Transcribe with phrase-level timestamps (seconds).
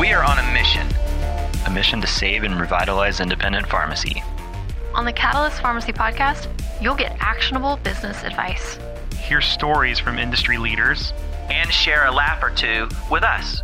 [0.00, 0.88] We are on a mission
[1.66, 4.22] a mission to save and revitalize independent pharmacy.
[4.94, 6.48] On the Catalyst Pharmacy podcast,
[6.80, 8.78] you'll get actionable business advice.
[9.18, 11.12] Hear stories from industry leaders
[11.50, 13.62] and share a laugh or two with us.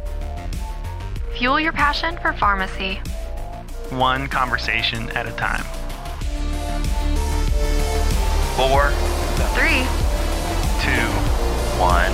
[1.38, 2.96] Fuel your passion for pharmacy.
[3.88, 5.64] One conversation at a time.
[8.56, 8.90] Four,
[9.56, 9.86] three,
[10.84, 11.06] two,
[11.80, 12.12] one.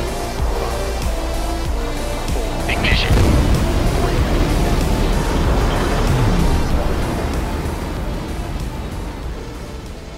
[2.70, 3.31] Ignition.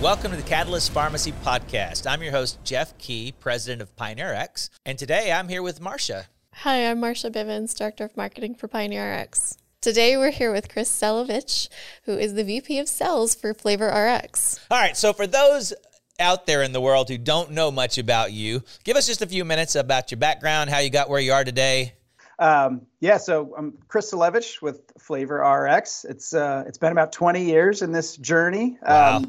[0.04, 2.06] Welcome to the Catalyst Pharmacy Podcast.
[2.06, 6.26] I'm your host, Jeff Key, president of PioneerRx, and today I'm here with Marcia.
[6.56, 9.56] Hi, I'm Marcia Bivens, Director of Marketing for PioneerRx.
[9.80, 11.70] Today we're here with Chris Selovich,
[12.02, 14.60] who is the VP of Sales for Flavor RX.
[14.70, 15.72] All right, so for those
[16.20, 19.26] out there in the world who don't know much about you, give us just a
[19.26, 21.94] few minutes about your background, how you got where you are today.
[22.38, 26.04] Um, yeah, so I'm Chris Salevich with Flavor RX.
[26.04, 28.76] It's uh, it's been about 20 years in this journey.
[28.86, 29.22] Wow.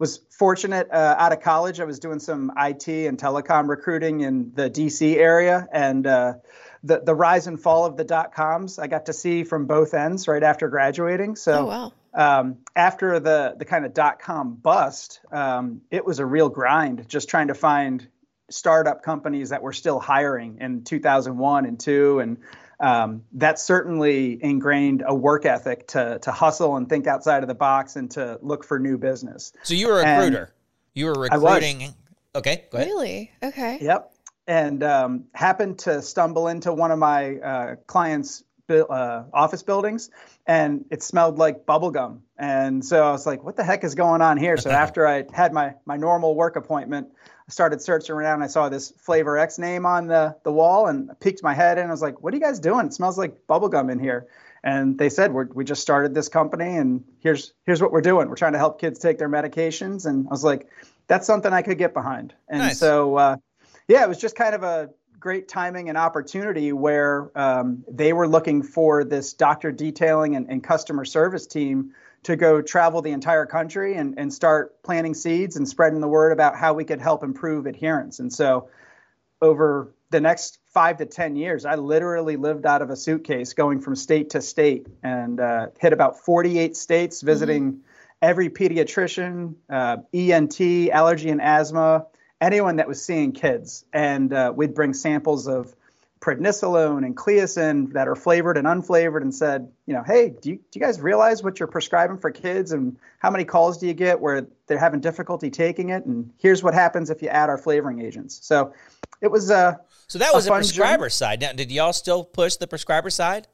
[0.00, 1.78] Was fortunate uh, out of college.
[1.78, 6.34] I was doing some IT and telecom recruiting in the DC area, and uh,
[6.82, 9.92] the the rise and fall of the dot coms I got to see from both
[9.92, 11.36] ends right after graduating.
[11.36, 11.92] So Oh, wow.
[12.14, 17.06] um, after the the kind of dot com bust, um, it was a real grind
[17.06, 18.08] just trying to find
[18.50, 22.38] startup companies that were still hiring in 2001 and two, and
[22.80, 27.54] um, that certainly ingrained a work ethic to to hustle and think outside of the
[27.54, 29.52] box and to look for new business.
[29.62, 30.52] So you were a And recruiter.
[30.94, 31.54] You were I was.
[31.62, 31.94] recruiting.
[32.34, 32.88] Okay, go ahead.
[32.88, 33.30] Really?
[33.42, 33.78] Okay.
[33.80, 34.12] Yep.
[34.46, 40.10] And um, happened to stumble into one of my uh, clients' bu- uh, office buildings,
[40.46, 42.20] and it smelled like bubblegum.
[42.38, 45.24] And so I was like, "What the heck is going on here?" So after I
[45.32, 47.08] had my my normal work appointment,
[47.50, 48.42] I started searching around.
[48.42, 51.78] I saw this Flavor X name on the the wall, and I peeked my head
[51.78, 51.88] in.
[51.88, 52.86] I was like, "What are you guys doing?
[52.86, 54.28] It smells like bubblegum in here."
[54.62, 58.28] And they said, We're, "We just started this company, and here's here's what we're doing.
[58.28, 60.68] We're trying to help kids take their medications." And I was like,
[61.08, 62.78] "That's something I could get behind." And Nice.
[62.78, 63.16] so.
[63.16, 63.36] Uh,
[63.88, 68.28] yeah, it was just kind of a great timing and opportunity where um, they were
[68.28, 73.46] looking for this doctor detailing and, and customer service team to go travel the entire
[73.46, 77.22] country and, and start planting seeds and spreading the word about how we could help
[77.22, 78.18] improve adherence.
[78.18, 78.68] And so
[79.40, 83.80] over the next five to 10 years, I literally lived out of a suitcase going
[83.80, 87.80] from state to state and uh, hit about 48 states, visiting
[88.20, 90.60] every pediatrician, uh, ENT,
[90.90, 92.06] allergy and asthma,
[92.40, 93.84] anyone that was seeing kids.
[93.92, 95.74] And uh, we'd bring samples of
[96.20, 100.56] prednisolone and Cleocin that are flavored and unflavored and said, you know, hey, do you,
[100.56, 103.94] do you guys realize what you're prescribing for kids and how many calls do you
[103.94, 106.04] get where they're having difficulty taking it?
[106.04, 108.38] And here's what happens if you add our flavoring agents.
[108.42, 108.74] So
[109.22, 109.76] it was, uh,
[110.08, 111.10] So that was a the prescriber journey.
[111.10, 111.40] side.
[111.40, 113.46] Now, did y'all still push the prescriber side?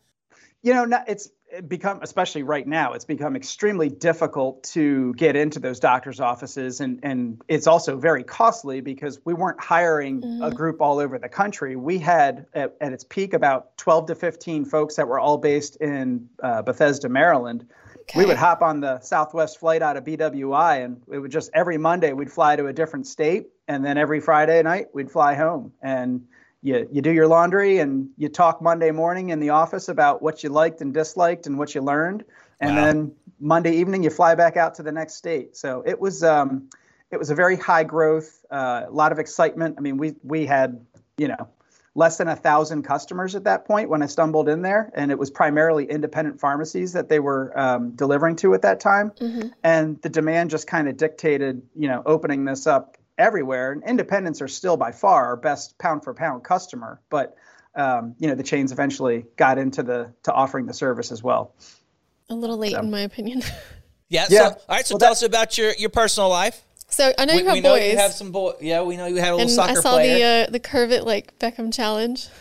[0.62, 5.36] you know, not, it's it become, especially right now, it's become extremely difficult to get
[5.36, 6.80] into those doctors' offices.
[6.80, 11.28] And, and it's also very costly because we weren't hiring a group all over the
[11.28, 11.76] country.
[11.76, 15.76] We had, at, at its peak, about 12 to 15 folks that were all based
[15.76, 17.66] in uh, Bethesda, Maryland.
[18.14, 21.76] We would hop on the Southwest flight out of BWI, and it would just every
[21.76, 25.72] Monday we'd fly to a different state, and then every Friday night we'd fly home.
[25.82, 26.28] And
[26.62, 30.42] you you do your laundry and you talk Monday morning in the office about what
[30.42, 32.24] you liked and disliked and what you learned,
[32.60, 32.84] and Wow.
[32.84, 35.56] then Monday evening you fly back out to the next state.
[35.56, 36.68] So it was um,
[37.10, 39.76] it was a very high growth, uh, a lot of excitement.
[39.78, 40.84] I mean, we we had
[41.18, 41.48] you know
[41.94, 45.18] less than a thousand customers at that point when I stumbled in there, and it
[45.18, 49.12] was primarily independent pharmacies that they were um, delivering to at that time,
[49.62, 53.72] and the demand just kind of dictated, you know, opening this up everywhere.
[53.72, 57.36] And independents are still by far our best pound for pound customer, but
[57.74, 61.54] um, you know, the chains eventually got into the to offering the service as well.
[62.30, 63.40] A little late, in my opinion.
[63.40, 63.50] Yeah.
[64.08, 64.24] Yeah.
[64.28, 64.86] So, all right.
[64.86, 66.62] So Well, tell that- us about your, your personal life.
[66.88, 68.52] so I know we you have we know you have some boy.
[68.60, 70.14] Yeah, we know you had a little and soccer I saw player.
[70.44, 72.28] the uh, the curve it like Beckham challenge.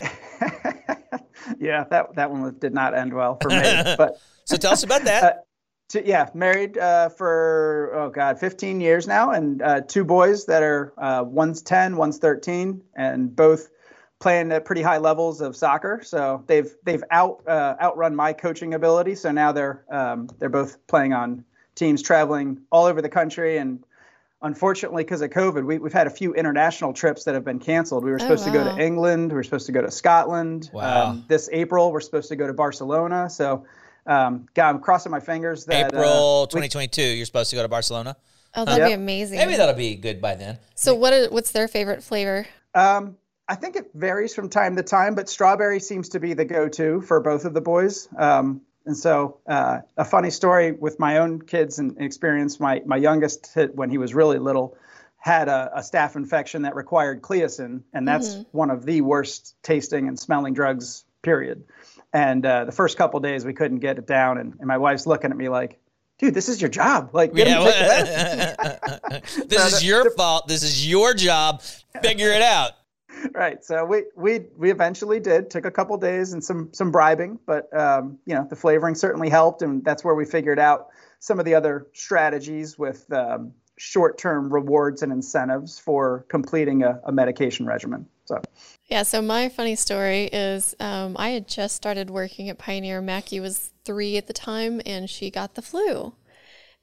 [1.60, 3.56] Yeah, that that one did not end well for me,
[3.98, 4.20] but.
[4.44, 5.45] so tell us about that.
[5.88, 10.62] T- yeah, married uh, for oh god, 15 years now, and uh, two boys that
[10.62, 13.70] are uh, one's 10, one's 13, and both
[14.18, 16.00] playing at pretty high levels of soccer.
[16.02, 19.14] So they've they've out uh, outrun my coaching ability.
[19.14, 21.44] So now they're um, they're both playing on
[21.76, 23.84] teams traveling all over the country, and
[24.42, 28.04] unfortunately, because of COVID, we, we've had a few international trips that have been canceled.
[28.04, 30.70] We were supposed to go to England, we were supposed to go to Scotland.
[30.72, 31.22] Wow.
[31.28, 33.30] this April, we're supposed to go to Barcelona.
[33.30, 33.66] So.
[34.06, 37.02] Um, God, I'm crossing my fingers that uh, April we- 2022.
[37.02, 38.16] You're supposed to go to Barcelona.
[38.54, 38.98] Oh, that'd be Yep.
[38.98, 39.38] amazing.
[39.38, 40.58] Maybe that'll be good by then.
[40.74, 41.12] so what?
[41.12, 42.46] Are, what's their favorite flavor?
[42.74, 43.16] Um,
[43.48, 47.00] I think it varies from time to time, but strawberry seems to be the go-to
[47.02, 48.08] for both of the boys.
[48.16, 52.58] Um, and so, uh, a funny story with my own kids and experience.
[52.60, 54.76] My my youngest, when he was really little,
[55.18, 58.42] had a, a staph infection that required Cleocin, and that's mm-hmm.
[58.52, 61.04] one of the worst tasting and smelling drugs.
[61.22, 61.64] Period.
[62.12, 65.06] And uh, the first couple days, we couldn't get it down, and, and my wife's
[65.06, 65.78] looking at me like,
[66.18, 67.10] dude, this is your job.
[67.12, 70.48] Like, yeah, well, this so is the, your the, fault.
[70.48, 71.62] This is your job.
[72.02, 72.72] Figure it out.
[73.32, 73.64] Right.
[73.64, 75.50] So we we we eventually did.
[75.50, 79.28] Took a couple days and some some bribing, but um, you know the flavoring certainly
[79.28, 80.88] helped, and that's where we figured out
[81.18, 87.12] some of the other strategies with um, short-term rewards and incentives for completing a, a
[87.12, 88.06] medication regimen.
[88.26, 88.40] So.
[88.88, 93.00] Yeah, so my funny story is um, I had just started working at Pioneer.
[93.02, 96.14] Mackie was three at the time, and she got the flu.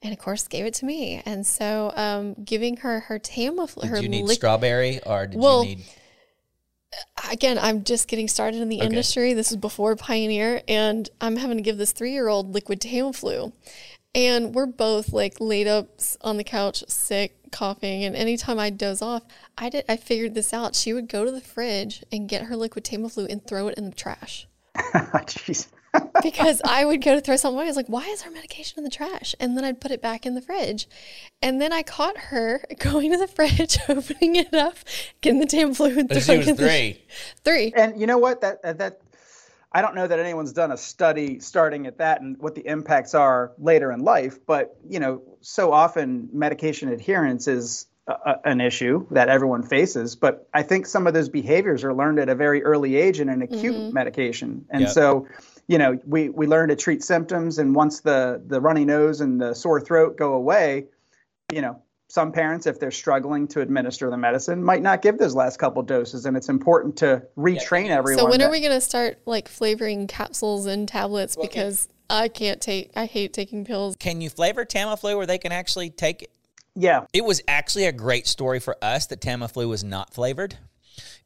[0.02, 1.22] And of course, gave it to me.
[1.24, 3.82] And so, um, giving her her Tamiflu.
[3.82, 5.84] Did her you need strawberry, or did well, you need?
[7.30, 8.86] Again, I'm just getting started in the okay.
[8.86, 9.32] industry.
[9.32, 13.52] This is before Pioneer, and I'm having to give this three year old liquid Tamiflu.
[14.14, 15.88] And we're both like laid up
[16.20, 18.04] on the couch, sick, coughing.
[18.04, 19.22] And anytime I doze off,
[19.56, 19.84] I did.
[19.88, 20.74] I figured this out.
[20.74, 23.86] She would go to the fridge and get her liquid Tamiflu and throw it in
[23.86, 24.46] the trash.
[24.76, 25.68] Jeez.
[26.22, 27.64] because I would go to throw something away.
[27.64, 29.34] I was like, why is our medication in the trash?
[29.38, 30.88] And then I'd put it back in the fridge.
[31.42, 34.76] And then I caught her going to the fridge, opening it up,
[35.20, 36.66] getting the Tamiflu and throwing it in three.
[36.92, 37.72] The, three.
[37.76, 38.40] And you know what?
[38.40, 39.00] That uh, that
[39.74, 43.12] I don't know that anyone's done a study starting at that and what the impacts
[43.12, 49.04] are later in life, but you know, so often medication adherence is a, an issue
[49.10, 52.62] that everyone faces, but I think some of those behaviors are learned at a very
[52.62, 53.92] early age in an acute mm-hmm.
[53.92, 54.64] medication.
[54.70, 54.90] And yep.
[54.90, 55.26] so,
[55.66, 59.40] you know, we, we learn to treat symptoms and once the, the runny nose and
[59.40, 60.86] the sore throat go away,
[61.52, 65.34] you know, some parents, if they're struggling to administer the medicine, might not give those
[65.34, 67.98] last couple doses, and it's important to retrain yeah.
[67.98, 68.18] everyone.
[68.18, 71.36] So when that, are we going to start like flavoring capsules and tablets?
[71.36, 73.96] Well, because I can't take, I hate taking pills.
[73.98, 76.30] Can you flavor Tamiflu where they can actually take it?
[76.76, 80.58] Yeah, it was actually a great story for us that Tamiflu was not flavored,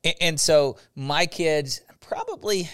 [0.04, 2.68] and, and so my kids probably.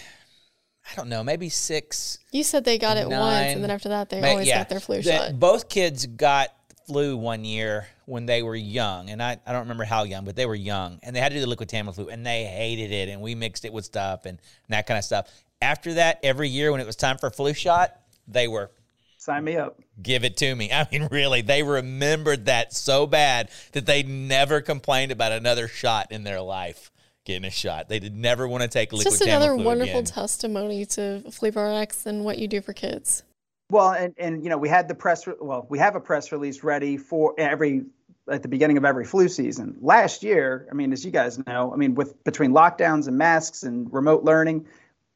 [0.87, 2.19] I don't know, maybe six.
[2.31, 4.69] You said they got it nine, once, and then after that, they always yeah, got
[4.69, 5.39] their flu shot.
[5.39, 6.49] Both kids got
[6.85, 10.35] flu one year when they were young, and I, I don't remember how young, but
[10.35, 13.09] they were young, and they had to do the liquid Tamiflu, and they hated it,
[13.09, 15.29] and we mixed it with stuff and, and that kind of stuff.
[15.61, 17.95] After that, every year when it was time for a flu shot,
[18.27, 18.71] they were
[19.17, 19.79] sign me up.
[20.01, 20.71] Give it to me.
[20.73, 26.11] I mean, really, they remembered that so bad that they never complained about another shot
[26.11, 26.91] in their life.
[27.25, 29.07] Getting a shot, they did never want to take liquid.
[29.07, 30.05] It's just another Tamiflu wonderful again.
[30.05, 33.23] testimony to Flavor RX and what you do for kids.
[33.69, 35.25] Well, and, and you know, we had the press.
[35.25, 37.85] Re- well, we have a press release ready for every
[38.29, 39.77] at the beginning of every flu season.
[39.81, 43.63] Last year, I mean, as you guys know, I mean, with between lockdowns and masks
[43.63, 44.65] and remote learning,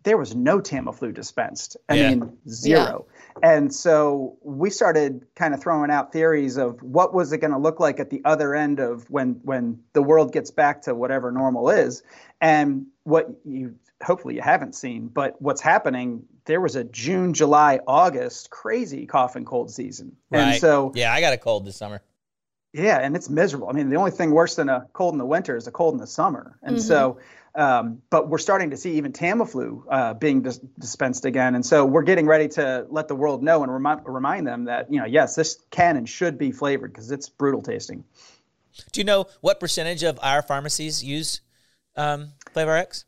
[0.04, 1.76] there was no Tamiflu dispensed.
[1.90, 2.10] I yeah.
[2.10, 3.06] mean, zero.
[3.42, 3.50] Yeah.
[3.52, 7.60] And so we started kind of throwing out theories of what was it going to
[7.60, 11.32] look like at the other end of when when the world gets back to whatever
[11.32, 12.04] normal is.
[12.42, 17.80] And what you hopefully you haven't seen, but what's happening there was a June, July,
[17.86, 20.18] August crazy cough and cold season.
[20.32, 20.42] Right.
[20.42, 22.02] And so Yeah, I got a cold this summer.
[22.74, 23.70] Yeah, and it's miserable.
[23.70, 25.94] I mean, the only thing worse than a cold in the winter is a cold
[25.94, 26.58] in the summer.
[26.64, 26.88] And mm-hmm.
[26.88, 27.20] so
[27.56, 31.84] um, but we're starting to see even Tamiflu uh, being dis- dispensed again, and so
[31.86, 35.06] we're getting ready to let the world know and remi- remind them that you know,
[35.06, 38.04] yes, this can and should be flavored because it's brutal tasting.
[38.92, 41.42] Do you know what percentage of our pharmacies use
[41.96, 43.06] um, Flavor X?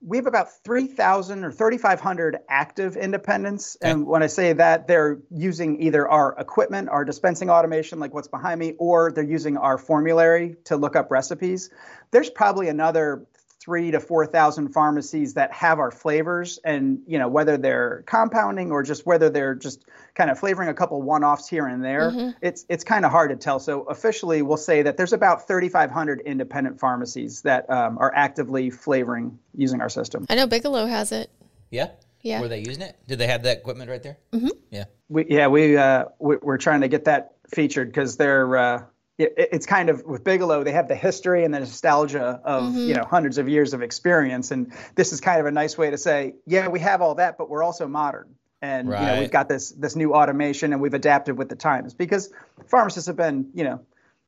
[0.00, 3.76] We have about 3,000 or 3,500 active independents.
[3.82, 3.90] Okay.
[3.90, 8.28] And when I say that, they're using either our equipment, our dispensing automation, like what's
[8.28, 11.70] behind me, or they're using our formulary to look up recipes.
[12.12, 13.26] There's probably another
[13.68, 18.72] three to four thousand pharmacies that have our flavors, and you know whether they're compounding
[18.72, 19.84] or just whether they're just
[20.14, 22.10] kind of flavoring a couple one-offs here and there.
[22.10, 22.30] Mm-hmm.
[22.40, 23.60] It's it's kind of hard to tell.
[23.60, 29.38] So officially, we'll say that there's about 3,500 independent pharmacies that um, are actively flavoring
[29.54, 30.24] using our system.
[30.30, 31.30] I know Bigelow has it.
[31.70, 31.90] Yeah.
[32.22, 32.40] Yeah.
[32.40, 32.96] Were they using it?
[33.06, 34.16] Did they have that equipment right there?
[34.32, 34.48] Mm-hmm.
[34.70, 34.84] Yeah.
[35.10, 38.56] We yeah we uh, we, are trying to get that featured because they're.
[38.56, 38.82] Uh,
[39.18, 42.78] it, it's kind of with Bigelow, they have the history and the nostalgia of mm-hmm.
[42.78, 45.90] you know hundreds of years of experience, and this is kind of a nice way
[45.90, 49.00] to say, yeah, we have all that, but we're also modern, and right.
[49.00, 52.32] you know we've got this this new automation, and we've adapted with the times because
[52.68, 53.80] pharmacists have been you know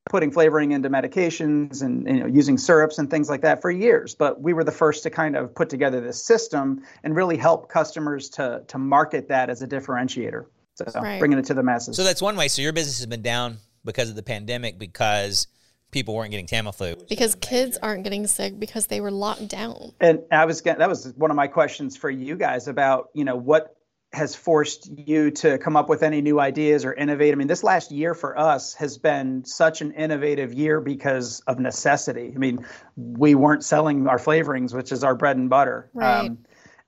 [0.09, 4.17] putting flavoring into medications and you know using syrups and things like that for years,
[4.17, 7.69] but we were the first to kind of put together this system and really help
[7.69, 10.47] customers to to market that as a differentiator.
[10.75, 11.19] So right.
[11.19, 11.95] bringing it to the masses.
[11.95, 12.49] So that's one way.
[12.49, 15.47] So your business has been down because of the pandemic because
[15.91, 17.09] people weren't getting Tamiflu.
[17.09, 19.93] because kids aren't getting sick because they were locked down.
[20.01, 23.25] And I was gonna, that was one of my questions for you guys about you
[23.25, 23.77] know what
[24.13, 27.33] has forced you to come up with any new ideas or innovate.
[27.33, 31.61] I mean, this last year for us has been such an innovative year because of
[31.61, 32.33] necessity.
[32.35, 35.91] I mean, we weren't selling our flavorings, which is our bread and butter.
[35.95, 36.27] Right.
[36.27, 36.39] Um,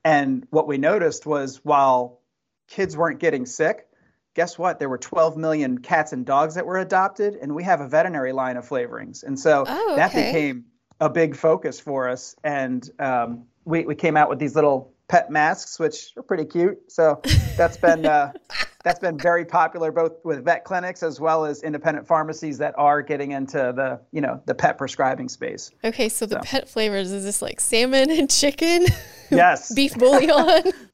[0.03, 2.19] and what we noticed was while
[2.67, 3.87] kids weren't getting sick,
[4.33, 4.79] guess what?
[4.79, 8.31] There were 12 million cats and dogs that were adopted, and we have a veterinary
[8.31, 9.23] line of flavorings.
[9.23, 10.65] And so Oh, that became
[10.99, 12.35] a big focus for us.
[12.43, 16.91] And um, we, we came out with these little pet masks, which are pretty cute.
[16.91, 17.21] So
[17.57, 18.33] that's been uh,
[18.83, 23.01] that's been very popular both with vet clinics as well as independent pharmacies that are
[23.01, 25.71] getting into the you know the pet prescribing space.
[25.83, 28.85] Okay, so the pet flavors is this like salmon and chicken,
[29.29, 30.71] Yes, beef bouillon?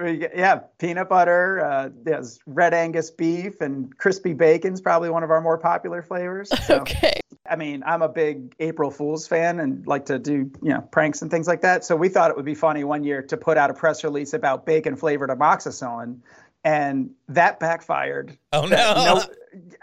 [0.00, 1.64] Yeah, peanut butter.
[1.64, 6.50] Uh, there's red Angus beef and crispy bacon's probably one of our more popular flavors.
[6.70, 7.18] So, okay.
[7.48, 11.20] I mean, I'm a big April Fool's fan and like to do you know pranks
[11.20, 11.84] and things like that.
[11.84, 14.34] So we thought it would be funny one year to put out a press release
[14.34, 16.20] about bacon flavored amoxicillin,
[16.62, 18.38] and that backfired.
[18.52, 19.22] Oh That no!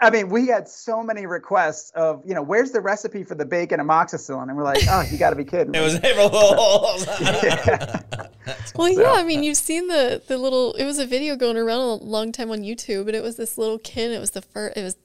[0.00, 3.44] I mean, we had so many requests of you know where's the recipe for the
[3.44, 5.74] bacon amoxicillin, and we're like, oh, you got to be kidding.
[5.74, 7.06] it was April Fools.
[8.74, 10.72] Well, yeah, I mean, you've seen the the little.
[10.74, 13.58] It was a video going around a long time on YouTube, and it was this
[13.58, 14.10] little kid.
[14.10, 14.76] It was the first.
[14.76, 14.96] It was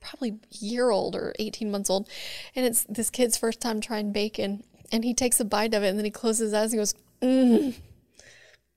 [0.00, 2.08] probably year old or eighteen months old,
[2.56, 5.88] and it's this kid's first time trying bacon, and he takes a bite of it,
[5.88, 7.74] and then he closes his eyes and goes, mm,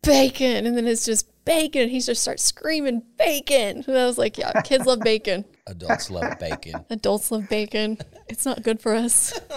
[0.01, 1.83] "Bacon," and then it's just bacon.
[1.83, 5.45] And he just starts screaming bacon, and I was like, "Yeah, kids love bacon.
[5.67, 6.85] Adults love bacon.
[6.89, 7.97] Adults love bacon.
[8.27, 9.38] It's not good for us,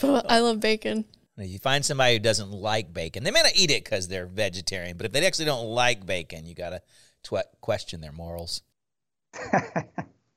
[0.00, 1.04] but I love bacon."
[1.36, 3.24] Now, You find somebody who doesn't like bacon.
[3.24, 6.44] They may not eat it because they're vegetarian, but if they actually don't like bacon,
[6.46, 6.82] you gotta
[7.22, 8.62] tw- question their morals.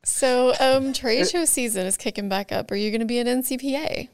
[0.06, 2.70] So, um, trade show season is kicking back up.
[2.72, 4.10] Are you going to be at NCPA?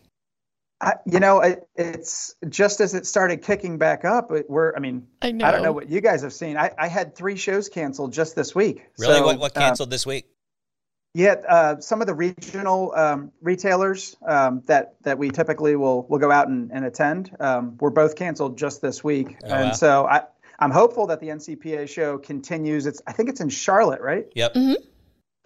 [0.81, 4.31] I, you know, it, it's just as it started kicking back up.
[4.31, 5.71] It, we're, I mean, I I don't know know.
[5.73, 6.55] what you guys have seen.
[6.57, 8.85] I, I had three shows canceled just this week.
[8.97, 9.15] Really?
[9.15, 10.27] So, what what uh, canceled this week?
[11.13, 16.19] Yeah, uh, some of the regional um, retailers um, that that we typically will will
[16.19, 19.71] go out and, and attend um, were both canceled just this week, Oh, and wow.
[19.73, 20.21] so I
[20.59, 22.85] I'm hopeful that the NCPA show continues.
[22.85, 24.27] It's I think it's in Charlotte, right?
[24.35, 24.55] Yep.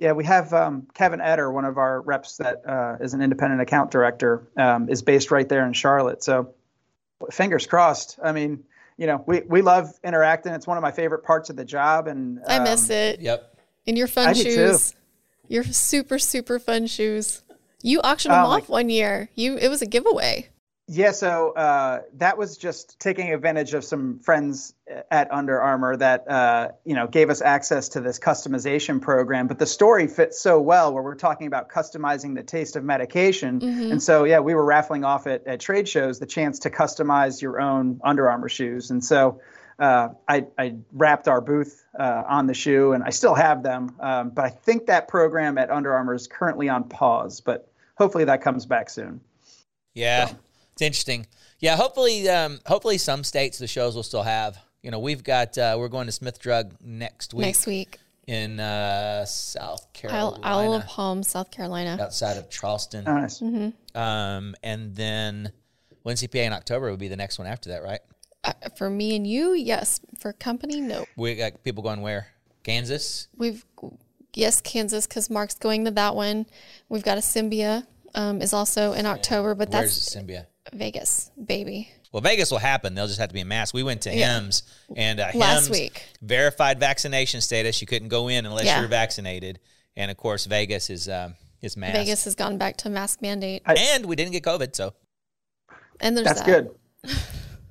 [0.04, 3.62] Yeah, we have um, Kevin Etter, one of our reps that uh, is an independent
[3.62, 6.22] account director, um, is based right there in Charlotte.
[6.22, 6.54] So
[7.32, 8.20] fingers crossed.
[8.22, 8.66] I mean,
[8.98, 10.52] you know, we, we love interacting.
[10.52, 13.22] It's one of my favorite parts of the job, and I miss um, it.
[13.22, 13.58] Yep.
[13.88, 14.52] And your fun I do too.
[14.52, 14.94] shoes.
[15.48, 17.42] Your super, super fun shoes.
[17.82, 19.30] You auctioned them Oh, my- off one year.
[19.36, 20.50] You it was a giveaway.
[20.88, 24.74] Yeah, so uh, that was just taking advantage of some friends
[25.10, 29.48] at Under Armour that uh, you know gave us access to this customization program.
[29.48, 33.62] But the story fits so well, where we're talking about customizing the taste of medication.
[33.92, 37.42] And so, yeah, we were raffling off at, at trade shows the chance to customize
[37.42, 38.92] your own Under Armour shoes.
[38.92, 39.40] And so,
[39.80, 43.96] uh, I, I wrapped our booth uh, on the shoe, and I still have them.
[44.02, 47.40] Um, but I think that program at Under Armour is currently on pause.
[47.40, 49.22] But hopefully, that comes back soon.
[49.94, 50.30] Yeah,
[50.74, 51.26] it's interesting.
[51.60, 54.58] Yeah, hopefully, um, hopefully some states the shows will still have.
[54.82, 58.00] You know, we've got uh, we're going to Smith Drug next week Next week.
[58.28, 61.98] in uh, South Carolina, Isle of Palm, South Carolina.
[62.02, 63.06] outside of Charleston.
[63.06, 63.42] Nice.
[63.96, 65.54] Um, and then
[66.06, 68.02] NCPA in October would be the next one after that, right?
[68.44, 70.02] Uh, for me and you, yes.
[70.20, 71.06] For company, no.
[71.16, 72.28] We got people going where?
[72.64, 73.30] Kansas.
[73.38, 73.64] We've
[74.34, 76.46] yes, Kansas, because Mark's going to that one.
[76.90, 80.46] We've got a Symbia um, is also in October, but Where's that's Symbia?
[80.74, 81.90] Vegas, baby.
[82.12, 82.94] Well, Vegas will happen.
[82.96, 83.74] They'll just have to be in mask.
[83.74, 84.40] We went to Yeah.
[84.40, 84.64] HIMSS
[84.96, 86.04] and uh, Last HIMSS week.
[86.22, 87.82] verified vaccination status.
[87.82, 88.78] You couldn't go in unless Yeah.
[88.78, 89.60] you were vaccinated.
[89.96, 91.94] And of course, Vegas is um, is mask.
[91.94, 94.94] Vegas has gone back to mask mandate, and we didn't get COVID, so
[96.00, 96.46] and there's That's that.
[97.04, 97.12] good.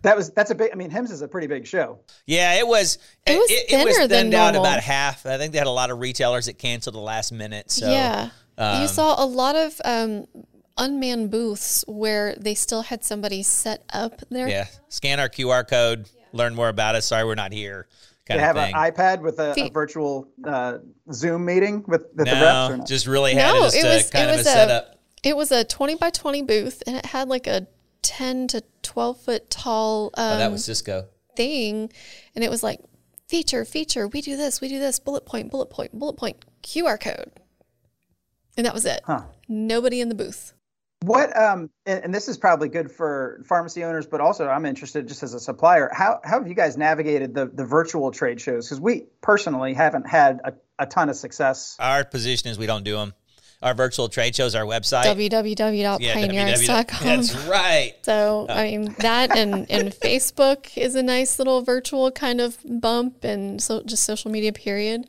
[0.03, 0.73] That was that's a big.
[0.73, 2.01] I mean, HIMSS is a pretty big show.
[2.27, 2.99] yeah, it was.
[3.25, 4.63] It was it, was thinner than thinned out normal.
[4.69, 5.25] about half.
[5.27, 7.71] I think they had a lot of retailers that canceled the last minute.
[7.71, 10.27] So yeah, um, you saw a lot of um,
[10.79, 14.49] unmanned booths where they still had somebody set up there.
[14.49, 17.07] yeah, scan our QR code, learn more about us.
[17.07, 17.87] Sorry, we're not here.
[18.27, 20.79] They Kind have of an iPad with a, a virtual uh,
[21.13, 22.41] Zoom meeting with, with the reps.
[22.41, 22.87] no, Or not?
[22.87, 24.51] just really had No, it as it a was- kind it of a was a-
[24.51, 24.99] setup.
[25.25, 27.67] It was a 20 by 20 booth and it had like a
[28.03, 31.07] 10 to 12 foot tall um, oh, that was Cisco.
[31.37, 31.93] thing.
[32.35, 32.81] And it was like,
[33.29, 36.99] feature, feature, we do this, we do this, bullet point, bullet point, bullet point, QR
[37.01, 37.31] code.
[38.57, 39.01] And that was it.
[39.05, 39.23] Huh.
[39.49, 40.53] Nobody in the booth.
[41.05, 45.09] What um and, and this is probably good for pharmacy owners, but also I'm interested
[45.09, 45.91] just as a supplier.
[45.93, 48.69] How how have you guys navigated the the virtual trade shows?
[48.69, 51.77] Because we personally haven't had a, a ton of success.
[51.81, 53.15] Our position is we don't do them.
[53.63, 55.05] our virtual trade shows, our website.
[55.05, 57.07] www.pioneerx.com.
[57.07, 57.95] That's right.
[58.05, 63.25] So I mean that and and Facebook is a nice little virtual kind of bump
[63.25, 65.07] and so just social media period.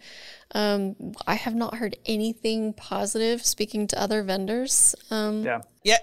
[0.54, 0.96] Um,
[1.26, 4.96] I have not heard anything positive speaking to other vendors.
[5.10, 5.62] Um, Yeah.
[5.84, 5.98] Yeah,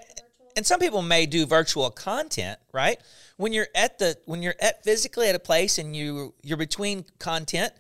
[0.57, 3.01] and some people may do virtual content, right?
[3.37, 7.05] When you're at the when you're at physically at a place and you you're between
[7.19, 7.73] content,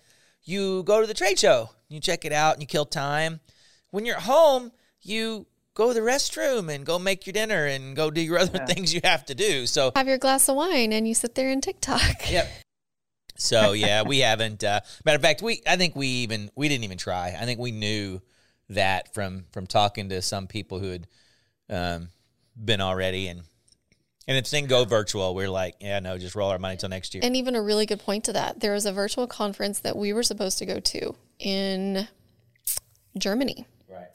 [0.43, 3.41] you go to the trade show, you check it out, and you kill time.
[3.91, 4.73] When you're at home,
[5.03, 8.59] you go to the restroom and go make your dinner and go do your other
[8.67, 9.67] things you have to do.
[9.67, 12.31] So have your glass of wine and you sit there and TikTok.
[12.31, 12.49] Yep.
[13.37, 14.63] So yeah, we haven't.
[14.65, 17.37] Uh, matter of fact, we I think we even we didn't even try.
[17.39, 18.21] I think we knew
[18.71, 21.07] that from from talking to some people who had
[21.69, 22.09] um,
[22.63, 23.43] been already, and
[24.29, 27.15] and if thing go virtual, we're like, yeah, no, just roll our money till next
[27.15, 27.23] year.
[27.25, 30.13] And even a really good point to that, there was a virtual conference that we
[30.13, 32.07] were supposed to go to in
[33.19, 33.67] Germany.
[33.89, 34.07] Right.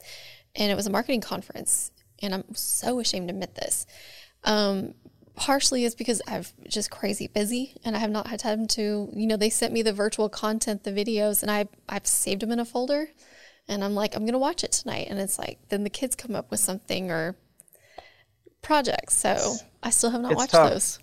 [0.55, 1.91] and it was a marketing conference.
[2.22, 3.86] And I'm so ashamed to admit this.
[4.45, 4.93] Um,
[5.36, 9.27] partially is because I've just crazy busy and I have not had time to, you
[9.27, 12.60] know, they sent me the virtual content, the videos, and I I've saved them in
[12.60, 13.10] a folder.
[13.68, 15.08] And I'm like, I'm gonna watch it tonight.
[15.10, 17.36] And it's like, then the kids come up with something or
[18.62, 19.15] projects.
[19.15, 20.70] So I still have not It's watched tough.
[20.72, 21.00] those.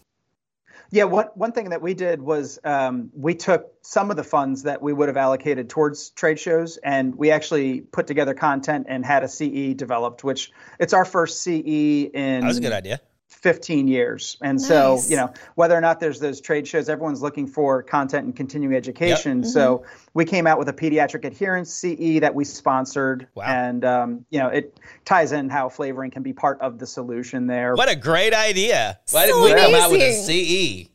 [0.91, 4.65] Yeah, one one thing that we did was um, we took some of the funds
[4.65, 9.03] that we would have allocated towards trade shows, and we actually put together content and
[9.03, 13.01] had a CE developed, which it's our first CE in That was a good idea.
[13.33, 14.37] 15 years.
[14.43, 18.25] And so, you know, whether or not there's those trade shows, everyone's looking for content
[18.25, 19.43] and continuing education.
[19.45, 19.85] So
[20.15, 23.27] we came out with a pediatric adherence CE that we sponsored.
[23.35, 23.45] Wow.
[23.45, 27.47] And, um, you know, it ties in how flavoring can be part of the solution
[27.47, 27.75] there.
[27.75, 28.99] What a great idea!
[29.11, 30.85] Why didn't So we come out with a.
[30.85, 30.89] CE?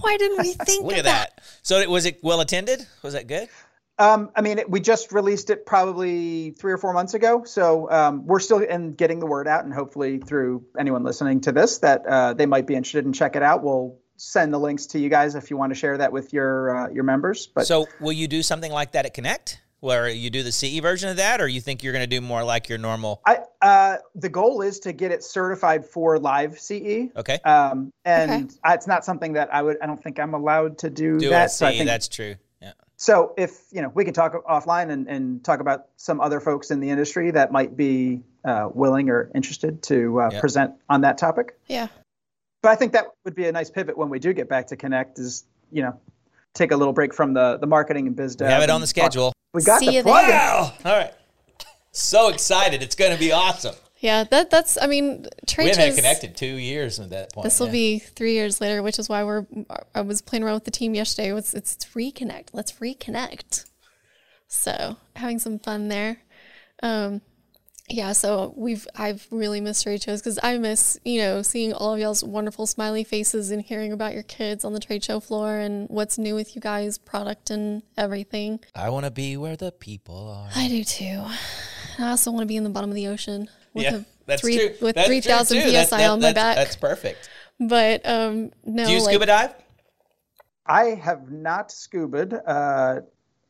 [0.00, 1.40] Why didn't we think Look of at that.
[1.62, 2.86] So it, was it well attended?
[3.02, 3.48] Was that good?
[4.00, 7.90] Um, I mean, it, we just released it probably three or four months ago, so
[7.90, 11.78] um, we're still in getting the word out, and hopefully through anyone listening to this,
[11.78, 13.62] that uh, they might be interested and check it out.
[13.62, 16.74] We'll send the links to you guys if you want to share that with your
[16.74, 17.46] uh, your members.
[17.46, 20.78] But So will you do something like that at Connect, where you do the CE
[20.80, 23.20] version of that, or you think you're going to do more like your normal?
[23.26, 27.10] I, uh, the goal is to get it certified for live CE.
[27.16, 28.54] Okay, Um, and Okay.
[28.64, 29.76] I- it's not something that I would.
[29.82, 31.46] I don't think I'm allowed to do, do that.
[31.46, 32.36] a so I think That's true.
[33.00, 33.04] Yeah.
[33.04, 36.70] So if you know, we can talk offline and, and talk about some other folks
[36.70, 40.40] in the industry that might be uh, willing or interested to uh, Yeah.
[40.40, 41.58] present on that topic.
[41.66, 41.88] Yeah.
[42.62, 44.76] But I think that would be a nice pivot when we do get back to
[44.76, 45.18] Connect.
[45.18, 45.98] Is you know,
[46.54, 48.86] take a little break from the the marketing and biz We have it on the
[48.86, 49.32] schedule.
[49.54, 50.26] We got See the you plug.
[50.26, 50.36] there.
[50.36, 50.72] Wow!
[50.84, 51.12] All right.
[51.92, 52.84] So excited!
[52.84, 53.74] It's going to be awesome.
[54.00, 57.44] Yeah, that that's I mean, trade We haven't connected two years at that point.
[57.44, 57.72] This will yeah.
[57.72, 59.44] be three years later, which is why we're.
[59.94, 61.36] I was playing around with the team yesterday.
[61.36, 62.48] It's it's reconnect.
[62.54, 63.66] Let's reconnect.
[64.48, 66.16] So having some fun there.
[66.82, 67.20] Um,
[67.90, 68.12] yeah.
[68.12, 72.00] So we've I've really missed trade shows because I miss you know seeing all of
[72.00, 75.86] y'all's wonderful smiley faces and hearing about your kids on the trade show floor and
[75.90, 78.60] what's new with you guys, product and everything.
[78.74, 80.48] I want to be where the people are.
[80.56, 81.22] I do too.
[81.98, 84.42] I also want to be in the bottom of the ocean with yeah, a that's
[84.42, 84.74] three true.
[84.80, 85.70] with That's three true, too.
[85.72, 86.56] psi That- that- on my that's- back.
[86.56, 87.28] That's perfect.
[87.58, 89.54] but um, no, Do you like, scuba dive?
[90.66, 92.40] I have not scubaed.
[92.46, 93.00] Uh,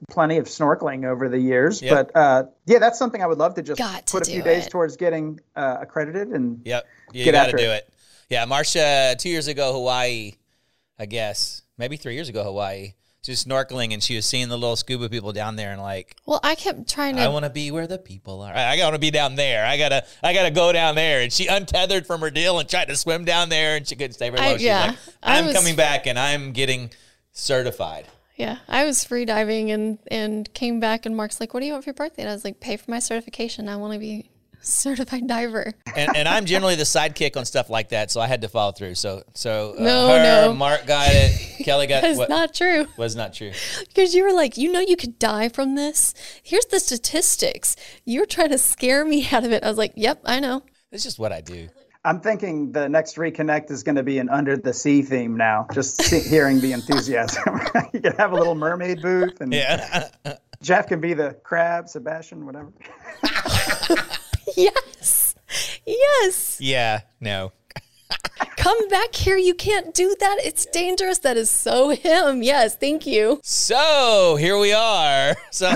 [0.09, 2.13] plenty of snorkeling over the years, Yep.
[2.15, 4.39] but uh, yeah, that's something I would love to just Got to put a few
[4.43, 4.71] do days it.
[4.71, 6.87] towards getting uh, accredited and Yep.
[7.13, 7.85] You Get got to do it.
[7.87, 7.93] it.
[8.31, 10.33] Yeah, Marcia, two years ago, Hawaii,
[10.99, 12.95] I guess, maybe three years ago, Hawaii.
[13.29, 16.41] Was snorkeling and she was seeing the little scuba people down there and like, Well,
[16.43, 17.23] I kept trying to.
[17.23, 18.53] I want to be where the people are.
[18.53, 19.65] I, to be down there.
[19.65, 21.21] I gotta, I gotta go down there.
[21.21, 24.15] And she untethered from her deal and tried to swim down there, and she couldn't
[24.15, 26.91] stay very I- She's yeah, like, I'm was- coming back and I'm getting
[27.33, 28.07] certified.
[28.37, 31.73] yeah, I was free diving and and came back and Mark's like, "What do you
[31.73, 33.69] want for your birthday?" And I was like, "Pay for my certification.
[33.69, 34.31] I want to be
[34.61, 38.43] certified diver." and, and I'm generally the sidekick on stuff like that, so I had
[38.43, 38.95] to follow through.
[38.95, 40.55] So, so uh, No, her, no.
[40.55, 43.53] Mark got it, Kelly got That's what not true was not true.
[43.89, 46.15] because you were like, "You know, you could die from this.
[46.43, 47.77] Here's the statistics.
[48.05, 51.05] You're trying to scare me out of it." I was like, "Yep, I know." It's
[51.05, 51.69] just what I do.
[52.03, 55.67] I'm thinking the next reconnect is going to be an under the sea theme now.
[55.75, 57.61] Just see, hearing the enthusiasm.
[57.93, 60.09] you can have a little mermaid booth, and Yeah.
[60.63, 62.73] Jeff can be the crab, Sebastian, whatever.
[64.57, 65.35] Yes,
[65.87, 66.61] yes.
[66.61, 67.01] yeah.
[67.21, 67.53] No.
[68.57, 69.37] Come back here.
[69.37, 70.39] You can't do that.
[70.43, 71.19] It's dangerous.
[71.19, 72.43] That is so him.
[72.43, 73.41] Yes, thank you.
[73.43, 75.35] So here we are.
[75.53, 75.69] So,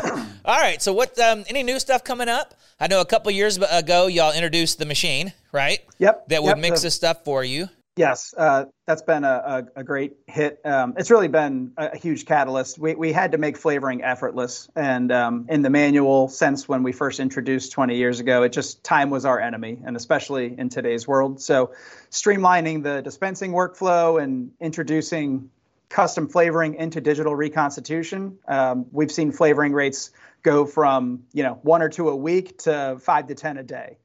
[0.44, 0.80] all right.
[0.80, 1.18] So, what?
[1.18, 2.54] Um, any new stuff coming up?
[2.80, 5.80] I know a couple years ago y'all introduced the machine, right?
[5.98, 6.28] Yep.
[6.28, 7.68] That would yep, mix the- the stuff for you.
[7.96, 10.60] Yes, uh, that's been a, a, a great hit.
[10.64, 12.76] Um, it's really been a, a, huge catalyst.
[12.76, 14.68] We, we had to make flavoring effortless.
[14.74, 18.82] And um, in the manual sense, when we first introduced 20 years ago, it just
[18.82, 21.40] time was our enemy, and especially in today's world.
[21.40, 21.72] So,
[22.10, 25.50] streamlining the dispensing workflow and introducing
[25.88, 30.10] custom flavoring into digital reconstitution, um, we've seen flavoring rates
[30.42, 33.98] go from you know one or two a week to five to 10 a day.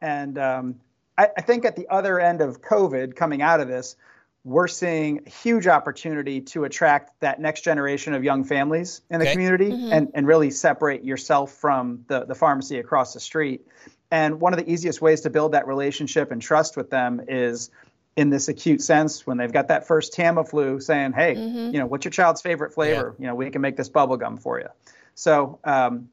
[0.00, 0.76] And um,
[1.16, 3.96] I, I think at the other end of COVID coming out of this,
[4.44, 9.24] we're seeing a huge opportunity to attract that next generation of young families in the
[9.24, 9.32] okay.
[9.32, 9.92] community mm-hmm.
[9.92, 13.66] and, and really separate yourself from the, the pharmacy across the street.
[14.10, 17.70] And one of the easiest ways to build that relationship and trust with them is
[18.16, 21.72] in this acute sense when they've got that first Tamiflu saying, hey, mm-hmm.
[21.72, 23.14] you know, what's your child's favorite flavor?
[23.18, 23.22] Yeah.
[23.22, 24.68] You know, we can make this bubble gum for you.
[25.14, 26.10] So um,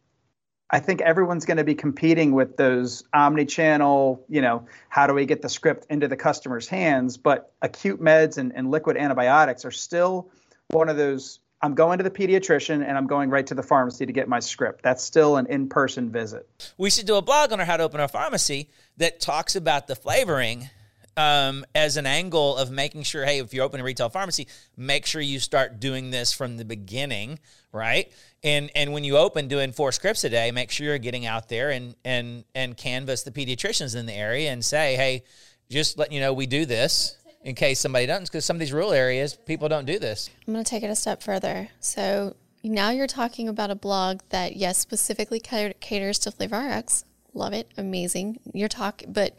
[0.71, 5.25] I think everyone's going to be competing with those omni-channel, you know, how do we
[5.25, 7.17] get the script into the customer's hands?
[7.17, 10.31] But acute meds and, and liquid antibiotics are still
[10.69, 11.39] one of those.
[11.61, 14.39] I'm going to the pediatrician and I'm going right to the pharmacy to get my
[14.39, 14.81] script.
[14.81, 16.47] That's still an in-person visit.
[16.77, 19.87] We should do a blog on our how to open our pharmacy that talks about
[19.87, 20.69] the flavoring
[21.17, 24.47] um, as an angle of making sure, hey, if you open a retail pharmacy,
[24.77, 27.39] make sure you start doing this from the beginning,
[27.71, 28.11] right?
[28.43, 31.49] And and when you open doing four scripts a day, make sure you're getting out
[31.49, 35.23] there and and and canvas the pediatricians in the area and say, hey,
[35.69, 38.71] just let you know we do this in case somebody doesn't, because some of these
[38.71, 40.29] rural areas people don't do this.
[40.47, 41.69] I'm going to take it a step further.
[41.79, 47.71] So now you're talking about a blog that yes specifically caters to FlavorRx love it,
[47.77, 48.39] amazing.
[48.53, 49.35] You're talk, but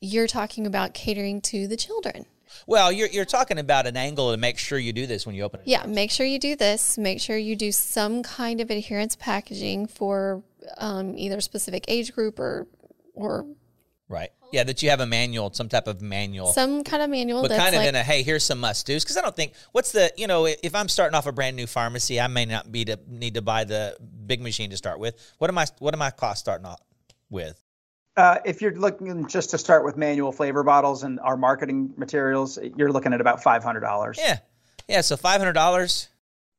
[0.00, 2.26] you're talking about catering to the children.
[2.66, 5.42] Well, you're you're talking about an angle to make sure you do this when you
[5.42, 5.66] open it.
[5.66, 6.96] Yeah, make sure you do this.
[6.96, 10.42] Make sure you do some kind of adherence packaging for
[10.78, 12.68] um, either specific age group or
[13.14, 13.46] or
[14.08, 14.30] Right.
[14.52, 16.48] Yeah, that you have a manual, some type of manual.
[16.48, 17.42] Some kind of manual.
[17.42, 19.02] But kind of like, in a, hey, here's some must do's.
[19.02, 21.66] Because I don't think, what's the, you know, if I'm starting off a brand new
[21.66, 25.16] pharmacy, I may not be to need to buy the big machine to start with.
[25.38, 26.80] What am I, what am I cost starting off
[27.34, 27.60] with?
[28.16, 32.58] Uh, if you're looking just to start with manual flavor bottles and our marketing materials,
[32.76, 34.18] you're looking at about five hundred dollars.
[34.18, 34.38] Yeah,
[34.88, 35.00] yeah.
[35.02, 36.08] So five hundred dollars.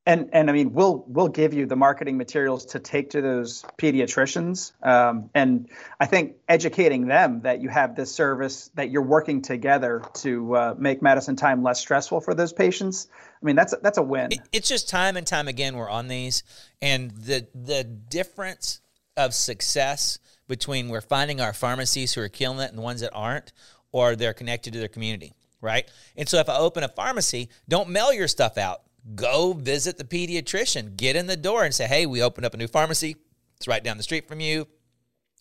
[0.08, 3.64] And and I mean, we'll we'll give you the marketing materials to take to those
[3.76, 4.72] pediatricians.
[4.86, 10.02] Um, and I think educating them that you have this service, that you're working together
[10.16, 13.08] to uh, make medicine time less stressful for those patients.
[13.42, 14.30] I mean, that's that's a win.
[14.52, 16.44] It's just time and time again we're on these,
[16.80, 18.80] and the the difference
[19.16, 23.12] of success between we're finding our pharmacies who are killing it and the ones that
[23.12, 23.52] aren't,
[23.92, 25.90] or they're connected to their community, right?
[26.16, 28.82] And so if I open a pharmacy, don't mail your stuff out.
[29.14, 32.56] Go visit the pediatrician, get in the door and say, hey, we opened up a
[32.56, 33.16] new pharmacy.
[33.56, 34.66] It's right down the street from you.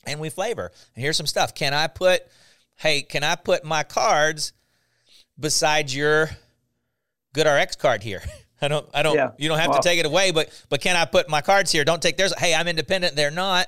[0.05, 0.71] And we flavor.
[0.95, 1.55] And here's some stuff.
[1.55, 2.21] Can I put,
[2.75, 4.53] hey, can I put my cards
[5.39, 6.29] beside your
[7.33, 8.21] GoodRx card here?
[8.61, 9.31] I don't, I don't, yeah.
[9.37, 11.83] you don't have to take it away, but, but can I put my cards here?
[11.83, 12.33] Don't take theirs.
[12.37, 13.15] Hey, I'm independent.
[13.15, 13.67] They're not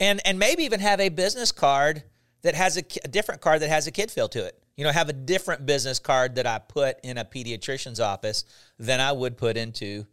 [0.00, 2.02] and and maybe even have a business card
[2.42, 4.60] that has a, a, different card that has a kid feel to it.
[4.76, 8.44] You know, have a different business card that I put in a pediatrician's office
[8.78, 10.06] than I would put into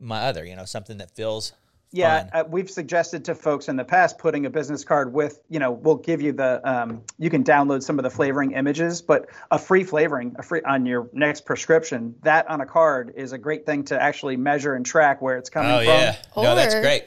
[0.00, 0.44] my other.
[0.44, 1.52] You know, something that feels.
[1.92, 5.60] Yeah, uh, we've suggested to folks in the past putting a business card with, you
[5.60, 9.28] know, we'll give you the, um, you can download some of the flavoring images, but
[9.52, 13.38] a free flavoring, a free on your next prescription, that on a card is a
[13.38, 15.86] great thing to actually measure and track where it's coming oh, from.
[15.86, 17.04] yeah, no, that's great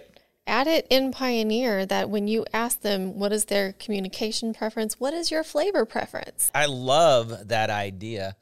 [0.50, 5.14] add it in Pioneer that when you ask them what is their communication preference, what
[5.14, 6.52] is your flavor preference?
[6.54, 8.36] I love that idea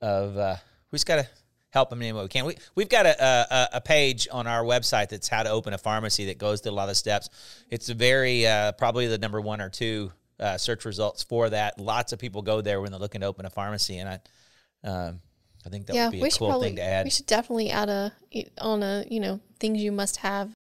[0.00, 0.56] of uh,
[0.90, 1.28] who's got to
[1.70, 2.44] help them in what we can.
[2.44, 5.78] We, we've got a, a, a, page on our website that's how to open a
[5.78, 7.30] pharmacy that goes through a lot of steps.
[7.70, 11.80] It's very, uh, probably the number one or two uh, search results for that.
[11.80, 13.98] Lots of people go there when they're looking to open a pharmacy.
[13.98, 15.20] And I, um,
[15.66, 17.04] I think that yeah, would be a cool probably, thing to add.
[17.04, 18.12] We should definitely add a
[18.60, 20.52] on a you know things you must have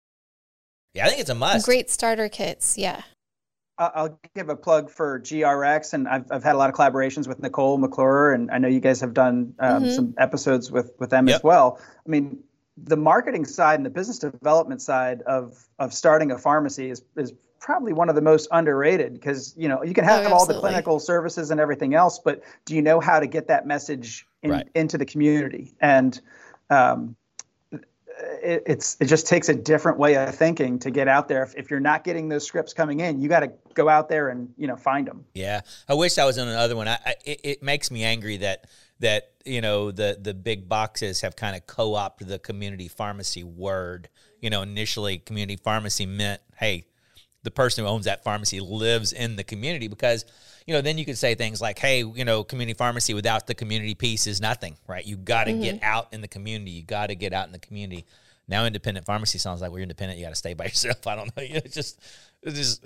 [0.94, 1.66] yeah, I think it's a must.
[1.66, 2.78] Great starter kits.
[2.78, 3.02] Yeah.
[3.80, 7.42] I'll give a plug for GRX, and I've, I've had a lot of collaborations with
[7.42, 9.92] Nicole McClure, and I know you guys have done um, mm-hmm.
[9.92, 11.38] some episodes with with them yep.
[11.38, 11.80] as well.
[12.06, 12.44] I mean,
[12.78, 17.34] the marketing side and the business development side of of starting a pharmacy is is
[17.60, 20.60] probably one of the most underrated because you know you can have oh, all the
[20.60, 24.52] clinical services and everything else, but do you know how to get that message in,
[24.52, 24.68] right.
[24.76, 25.74] into the community?
[25.82, 26.20] And
[26.70, 27.16] um,
[28.20, 31.44] it, it's it just takes a different way of thinking to get out there.
[31.44, 34.30] If, if you're not getting those scripts coming in, you got to go out there
[34.30, 35.26] and you know find them.
[35.34, 36.88] Yeah, I wish I was on another one.
[36.88, 38.68] I, I it, it, makes me angry that
[39.00, 44.10] that you know the the big boxes have kind of co-opted the community pharmacy word.
[44.40, 46.86] You know, initially community pharmacy meant hey,
[47.44, 50.26] the person who owns that pharmacy lives in the community because
[50.66, 53.54] you know then you could say things like hey you know community pharmacy without the
[53.54, 55.06] community piece is nothing right?
[55.06, 55.62] You got to Mm-hmm.
[55.62, 56.72] get out in the community.
[56.72, 58.06] You got to get out in the community.
[58.48, 60.20] Now independent pharmacy sounds like we're independent.
[60.20, 61.06] You got to stay by yourself.
[61.08, 61.44] I don't know.
[61.44, 62.00] You know, it's just
[62.42, 62.86] it's just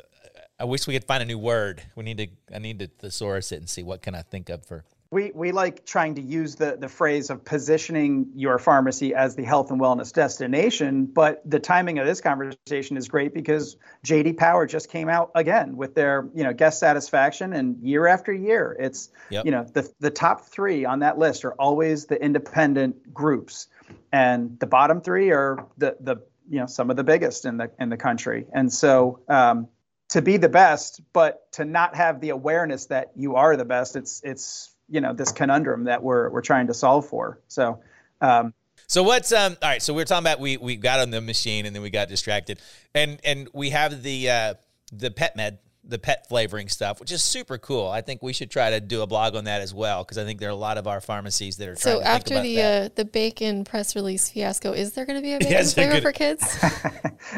[0.59, 1.81] i wish we could find a new word.
[1.95, 4.65] We need to i need to thesaurus it and see what can i think of
[4.65, 9.35] for We we like trying to use the the phrase of positioning your pharmacy as
[9.35, 14.37] the health and wellness destination, but the timing of this conversation is great because JD
[14.37, 18.75] Power just came out again with their, you know, guest satisfaction and year after year
[18.79, 19.45] it's Yep.
[19.45, 23.67] you know, the the top 3 on that list are always the independent groups
[24.11, 26.17] and the bottom 3 are the the
[26.49, 28.45] you know, some of the biggest in the in the country.
[28.53, 29.67] And so um
[30.09, 33.95] to be the best, but to not have the awareness that you are the best,
[33.95, 37.39] it's it's you know this conundrum that we're we're trying to solve for.
[37.47, 37.80] So
[38.21, 38.54] um,
[38.88, 41.21] So what's um all right, so we are talking about we we got on the
[41.21, 42.60] machine and then we got distracted.
[42.95, 44.54] And and we have the uh
[44.91, 47.88] the pet med the pet flavoring stuff, which is super cool.
[47.88, 50.26] I think we should try to do a blog on that as well because I
[50.26, 52.34] think there are a lot of our pharmacies that are trying So to think after
[52.34, 52.91] about the that.
[52.91, 55.89] uh, the bacon press release fiasco, is there going to be a bacon Yes, they're
[55.89, 56.04] flavor good.
[56.04, 56.60] for kids?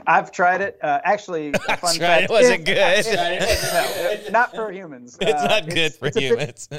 [0.07, 0.79] I've tried it.
[0.81, 3.05] Uh, actually, a fun fact, it wasn't good.
[4.25, 5.15] no, not for humans.
[5.21, 6.69] it's Uh, not good for it's a bit- humans.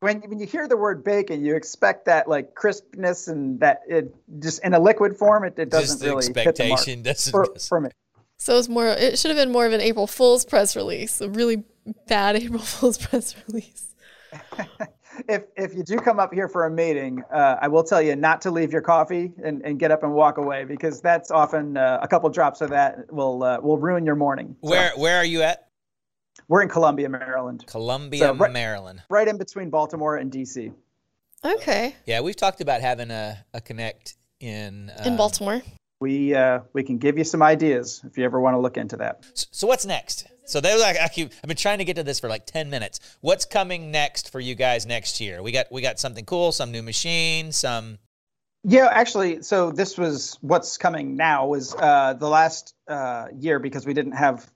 [0.00, 4.14] When when you hear the word bacon, you expect that like crispness and that it
[4.38, 5.44] just in a liquid form.
[5.44, 7.90] It, it doesn't Just the really hit the mark expectation doesn't for, go- for me.
[8.38, 8.86] so it's more.
[8.88, 11.20] It should have been more of an April Fool's press release.
[11.20, 11.64] A really
[12.06, 13.94] bad April Fool's press release.
[15.28, 18.14] If if you do come up here for a meeting, uh, I will tell you
[18.14, 21.76] not to leave your coffee and, and get up and walk away because that's often
[21.76, 24.54] uh, a couple drops of that will uh, will ruin your morning.
[24.62, 25.67] So, Where where are you at?
[26.48, 29.02] We're in Columbia, Maryland, Columbia, So, right- Maryland.
[29.10, 30.72] right in between Baltimore and DC.
[31.44, 35.62] Okay, Yeah, we've talked about having a, a connect in in uh, Baltimore.
[36.00, 38.96] We uh, we can give you some ideas if you ever want to look into
[38.96, 39.24] that.
[39.34, 40.26] So what's next?
[40.46, 42.70] So they're like, I keep, I've been trying to get to this for like ten
[42.70, 43.00] minutes.
[43.20, 45.42] What's coming next for you guys next year?
[45.42, 47.98] We got we got something cool, some new machine, some.
[48.64, 53.86] Yeah, actually, so this was what's coming now was uh, the last uh, year because
[53.86, 54.50] we didn't have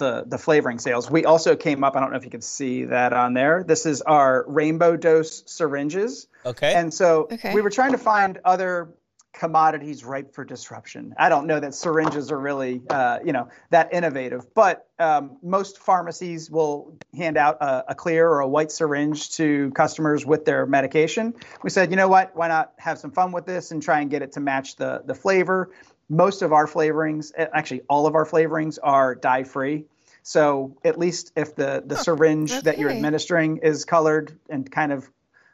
[0.00, 1.08] the the flavoring sales.
[1.08, 1.94] We also came up.
[1.94, 3.62] I don't know if you can see that on there.
[3.62, 6.74] This is our rainbow dose syringes, Okay.
[6.74, 7.54] and so Okay.
[7.54, 8.88] we were trying to find other
[9.32, 11.14] commodities ripe for disruption.
[11.16, 15.78] I don't know that syringes are really uh, you know that innovative, but um, most
[15.78, 20.66] pharmacies will hand out a, a clear or a white syringe to customers with their
[20.66, 21.34] medication.
[21.62, 22.34] We said, you know what?
[22.34, 25.02] Why not have some fun with this and try and get it to match the
[25.04, 25.70] the flavor.
[26.10, 29.86] Most of our flavorings, eh, actually all of our flavorings, are dye free.
[30.22, 35.08] So at least if the the syringe that you're administering is colored and kind of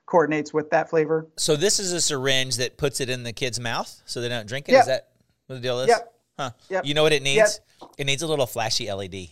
[0.07, 1.27] coordinates with that flavor.
[1.37, 4.47] so this is a syringe that puts it in the kid's mouth so they don't
[4.49, 4.73] drink it.
[4.73, 4.81] Yep.
[4.81, 5.09] Is that
[5.47, 5.89] what the deal is?
[5.89, 6.15] Yep.
[6.39, 6.51] Huh.
[6.71, 6.85] Yep.
[6.87, 7.61] You know what it needs?
[7.99, 9.29] It needs a little flashy LED.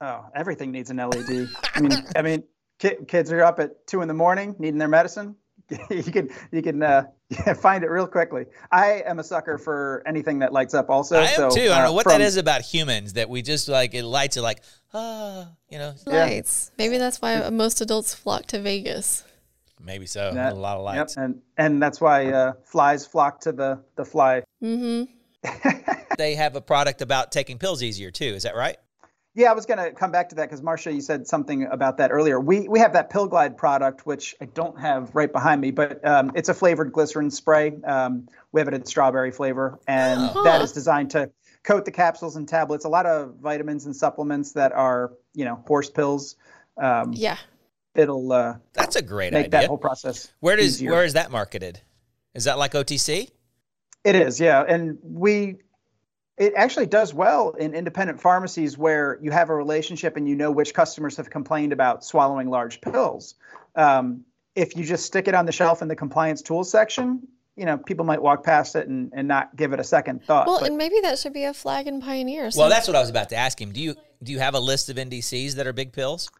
[0.00, 1.48] Oh, everything needs an LED.
[1.74, 2.42] I mean, I mean,
[2.78, 5.36] ki- kids are up at two in the morning needing their medicine.
[5.90, 7.04] you can you can uh,
[7.60, 8.46] find it real quickly.
[8.70, 10.90] I am a sucker for anything that lights up.
[10.90, 11.62] Also, I am so, too.
[11.62, 14.04] I don't uh, know what from- that is about humans that we just like it
[14.04, 14.62] lights it like
[14.94, 16.24] ah, you know, Yeah.
[16.24, 16.70] Lights.
[16.78, 19.24] Maybe that's why most adults flock to Vegas.
[19.80, 20.32] maybe so.
[20.32, 21.16] that- a lot of Yep, lights.
[21.16, 24.42] and and that's why uh, flies flock to the the fly.
[24.62, 25.04] Mm-hmm.
[26.18, 28.26] They have a product about taking pills easier too.
[28.26, 28.76] Is that right?
[29.34, 31.96] Yeah, I was going to come back to that because Marcia, you said something about
[31.98, 32.38] that earlier.
[32.38, 36.06] We we have that Pill Glide product, which I don't have right behind me, but
[36.06, 37.72] um, it's a flavored glycerin spray.
[37.82, 41.30] Um, we have it in strawberry flavor, and that is designed to
[41.64, 42.84] coat the capsules and tablets.
[42.84, 46.36] A lot of vitamins and supplements that are you know horse pills.
[46.76, 47.38] Um, Yeah.
[47.94, 49.60] it'll uh, That's a great make idea.
[49.60, 50.30] that whole process.
[50.40, 50.90] Where does easier.
[50.90, 51.80] where is that marketed?
[52.34, 53.30] Is that like OTC?
[54.04, 54.64] It is, yeah.
[54.66, 55.56] And we,
[56.38, 60.50] it actually does well in independent pharmacies where you have a relationship and you know
[60.50, 63.34] which customers have complained about swallowing large pills.
[63.74, 67.66] Um, if you just stick it on the shelf in the compliance tools section, you
[67.66, 70.46] know, people might walk past it and, and not give it a second thought.
[70.46, 72.50] Well, But and maybe that should be a flag in pioneer.
[72.56, 73.72] Well, that's what I was about to ask him.
[73.72, 76.30] Do you do you have a list of NDCs that are big pills?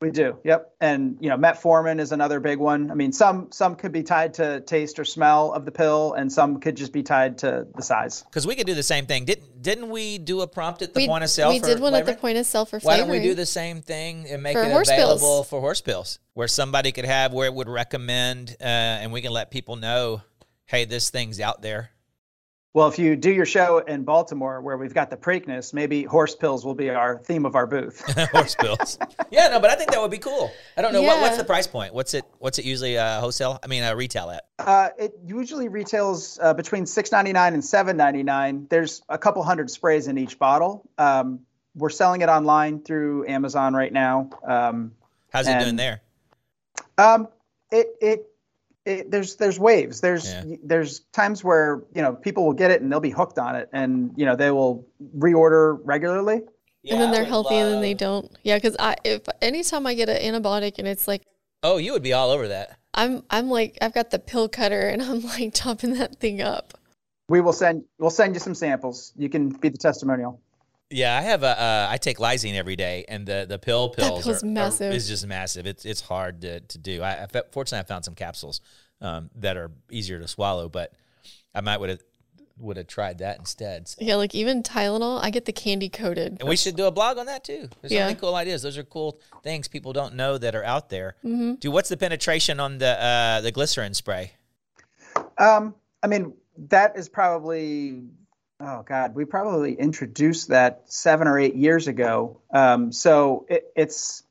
[0.00, 0.74] We do, yep.
[0.80, 2.90] And you know, metformin is another big one.
[2.90, 6.32] I mean, some some could be tied to taste or smell of the pill, and
[6.32, 8.22] some could just be tied to the size.
[8.22, 9.24] Because we could do the same thing.
[9.24, 11.48] Didn't didn't we do a prompt at the we, point of sale?
[11.48, 13.08] we for did one at the point of sale for Why flavoring.
[13.08, 15.48] don't we do the same thing and make For it available pills.
[15.48, 19.32] for horse pills, where somebody could have where it would recommend, uh, and we can
[19.32, 20.22] let people know,
[20.66, 21.90] hey, this thing's out there.
[22.74, 26.36] Well, if you do your show in Baltimore, where we've got the Preakness, maybe horse
[26.36, 28.00] pills will be our theme of our booth.
[28.30, 28.98] horse pills.
[29.30, 30.52] Yeah, no, but I think that would be cool.
[30.76, 31.94] I don't know what, what's the price point.
[31.94, 32.24] What's it?
[32.38, 33.58] What's it usually uh, wholesale?
[33.62, 34.44] I mean, uh, retail at.
[34.58, 38.66] Uh, it usually retails uh, between six ninety nine and seven ninety nine.
[38.68, 40.88] There's a couple hundred sprays in each bottle.
[40.98, 41.40] Um,
[41.74, 44.30] we're selling it online through Amazon right now.
[44.46, 44.92] Um,
[45.32, 46.02] How's it doing there?
[46.98, 47.28] um,
[47.70, 48.27] it, it
[48.88, 50.00] it there's there's waves.
[50.00, 50.56] There's Yeah.
[50.64, 53.68] there's times where you know people will get it and they'll be hooked on it,
[53.72, 56.42] and you know they will reorder regularly.
[56.90, 58.30] and then they're healthy and then they don't.
[58.42, 61.22] Yeah, because I if anytime I get an antibiotic and it's like
[61.62, 62.78] Oh, you would be all over that.
[62.94, 66.74] I'm I'm like I've got the pill cutter and I'm like chopping that thing up.
[67.28, 69.12] We will send we'll send you some samples.
[69.16, 70.40] You can be the testimonial.
[70.90, 71.60] Yeah, I have a.
[71.60, 74.94] Uh, I take lysine every day, and the the pill pills pill's are, are- massive.
[74.94, 75.66] is just massive.
[75.66, 77.02] It's it's hard to, to do.
[77.02, 78.60] I, I fortunately I found some capsules
[79.00, 80.92] um, that are easier to swallow, but
[81.54, 82.00] I might would have
[82.58, 83.86] would have tried that instead.
[83.86, 86.38] So- Yeah, like even Tylenol, I get the candy coated.
[86.40, 87.68] And we should do a blog on that too.
[87.80, 88.62] There's so many cool ideas.
[88.62, 91.16] Those are cool things people don't know that are out there.
[91.24, 91.54] Mm-hmm.
[91.56, 94.32] Dude, what's the penetration on the uh, the glycerin spray?
[95.36, 96.32] Um, I mean
[96.70, 98.02] that is probably
[98.60, 102.40] oh god, we probably introduced that seven or eight years ago.
[102.52, 104.22] Um, so it, it's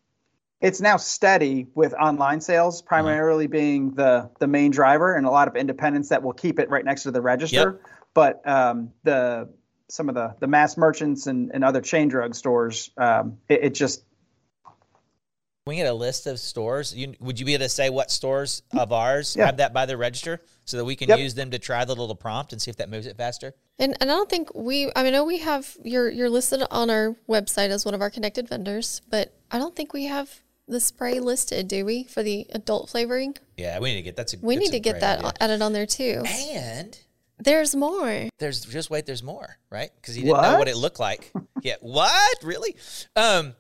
[0.60, 5.48] it's now steady with online sales primarily being the the main driver and a lot
[5.48, 7.82] of independents that will keep it right next to the register.
[8.14, 9.50] But um, the
[9.90, 13.76] some of the the mass merchants and, and other chain drug stores um, it, it
[13.76, 14.04] just
[15.68, 16.94] we get a list of stores?
[16.96, 19.46] You, would you be able to say what stores of ours Yeah.
[19.48, 21.20] have that by the register so that we can Yep.
[21.20, 23.54] use them to try the little prompt and see if that moves it faster?
[23.80, 26.64] And and I don't think we I mean I know we have you're you're listed
[26.72, 30.42] on our website as one of our connected vendors, but I don't think we have
[30.70, 33.38] the spray listed, do we, for the adult flavoring?
[33.56, 35.34] Yeah, we need to get that's a We that's need to get that idea.
[35.40, 36.24] added on there too.
[36.26, 36.98] And
[37.40, 38.28] There's more.
[38.40, 39.92] there's just wait, there's more, right?
[39.96, 40.68] Because he didn't know what What?
[40.68, 41.32] it looked like.
[41.62, 42.76] yeah, what really?
[43.16, 43.56] Um,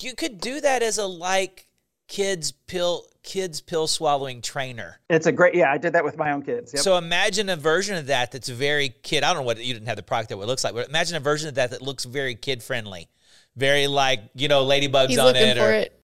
[0.00, 1.66] you could do that as a like
[2.08, 5.00] kids pill kids pill swallowing trainer.
[5.10, 6.80] it's a great yeah i did that with my own kids yep.
[6.82, 9.24] So imagine a version of that that's very kid.
[9.24, 10.88] I don't know what you didn't have the product that what it looks like, but
[10.88, 13.08] imagine a version of that that looks very kid friendly,
[13.56, 15.56] very like you know ladybugs He's on looking it.
[15.56, 16.00] for or, it.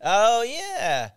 [0.00, 1.10] Oh yeah,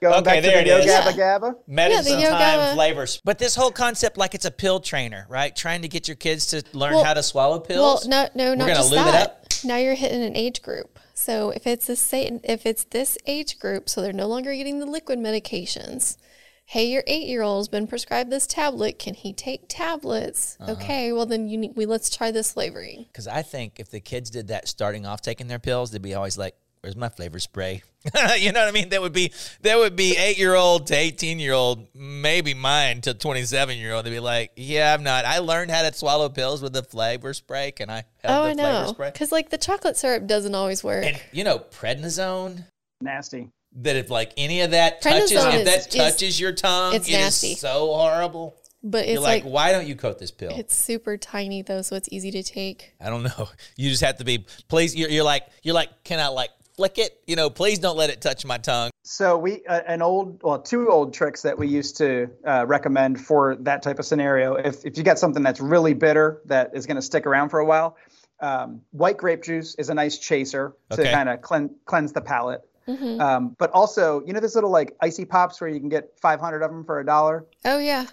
[0.00, 0.86] going okay, back to there the it Yo is.
[0.86, 2.74] Gabba Gabba medicine Yo time Gabba.
[2.74, 3.20] flavors.
[3.24, 5.54] But this whole concept, like it's a pill trainer, right?
[5.54, 8.06] Trying to get your kids to learn Well- how to swallow pills.
[8.08, 8.34] Well, pills.
[8.34, 9.26] no, no, not gonna just lube it that.
[9.30, 9.44] up?
[9.64, 10.98] Now you're hitting an age group.
[11.28, 14.86] So if it's a if it's this age group, so they're no longer getting the
[14.86, 16.16] liquid medications.
[16.64, 18.98] Hey, your eight-year-old's been prescribed this tablet.
[18.98, 20.56] Can he take tablets?
[20.58, 20.72] Uh-huh.
[20.72, 23.04] Okay, well then you need, we let's try this flavoring.
[23.12, 26.14] Because I think if the kids did that starting off taking their pills, they'd be
[26.14, 27.82] always like, "Where's my flavor spray?"
[28.38, 28.90] you know what I mean?
[28.90, 33.00] That would be that would be eight year old to eighteen year old, maybe mine
[33.02, 34.06] to twenty seven year old.
[34.06, 35.24] They'd be like, "Yeah, I'm not.
[35.24, 37.72] I learned how to swallow pills with the flavor spray.
[37.72, 38.94] Can I have oh, the I know.
[38.96, 41.04] Because like the chocolate syrup doesn't always work.
[41.04, 42.64] And you know, prednisone.
[43.00, 46.52] nasty That if like any of that touches, Prednisone if is- that is- touches your
[46.52, 47.54] tongue, it's it is nasty.
[47.54, 48.54] so horrible.
[48.82, 50.52] but it's You're like, like, why don't you coat this pill?
[50.54, 52.92] it's super tiny though, so it's easy to take.
[53.00, 53.48] I don't know.
[53.76, 54.46] You just have to be.
[54.68, 57.20] Please, you're, you're like, you're like, can I like flick it?
[57.26, 58.90] You know, please don't let it touch my tongue.
[59.02, 63.20] So we uh, an old well two old tricks that we used to uh, recommend
[63.20, 64.54] for that type of scenario.
[64.54, 67.58] If if you got something that's really bitter that is going to stick around for
[67.58, 67.96] a while,
[68.40, 71.10] um, white grape juice is a nice chaser to Okay.
[71.12, 72.62] kind of clean, cleanse the palate.
[72.86, 73.20] Mm-hmm.
[73.20, 76.62] Um, but also, you know, those little like icy pops where you can get 500
[76.62, 77.44] of them for a dollar.
[77.64, 78.06] Oh yeah,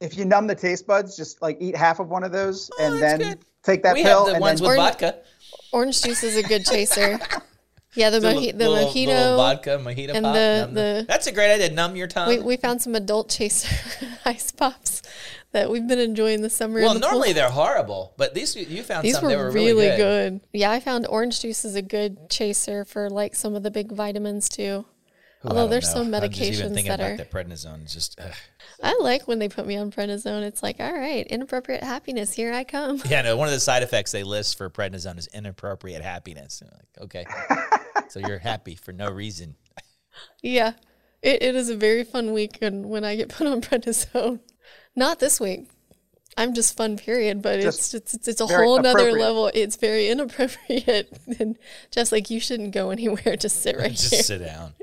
[0.00, 2.94] If you numb the taste buds, just like eat half of one of those and
[2.94, 3.44] Oh, that's then good.
[3.62, 5.18] take that we pill have the and ones then with Or- vodka.
[5.72, 7.18] orange juice is a good chaser.
[7.94, 9.06] Yeah, the, moji- the little- mojito.
[9.06, 10.34] little vodka mojito and pop.
[10.34, 11.70] the- the- That's a great idea.
[11.70, 12.28] Numb your tongue.
[12.28, 13.68] We, we found some adult chaser
[14.24, 15.02] ice pops
[15.52, 16.80] that we've been enjoying this summer.
[16.80, 17.08] well, the pool.
[17.10, 20.40] normally they're horrible, but these you found these some were, were really, really, good.
[20.52, 23.90] Yeah, I found orange juice is a good chaser for like some of the big
[23.90, 24.84] vitamins too.
[25.44, 26.02] Ooh, Although there's know.
[26.02, 27.16] some I'm just even medications thinking that about are.
[27.16, 27.86] that prednisone.
[27.86, 28.34] is Just ugh.
[28.82, 30.42] I like when they put me on prednisone.
[30.42, 33.00] It's like, all right, inappropriate happiness, here I come.
[33.08, 33.36] yeah, no.
[33.36, 36.60] One of the side effects they list for prednisone is inappropriate happiness.
[36.60, 37.26] And like, okay,
[38.08, 39.56] so you're happy for no reason.
[40.42, 40.72] Yeah,
[41.22, 44.40] it, it is a very fun week and when I get put on prednisone.
[44.94, 45.70] Not this week.
[46.36, 47.42] I'm just fun, period.
[47.42, 49.50] But it's Just it's it's, it's a whole nother level.
[49.52, 51.58] It's very inappropriate, and
[51.90, 53.36] just like you shouldn't go anywhere.
[53.36, 54.18] Just sit right Just here.
[54.18, 54.74] Just sit down.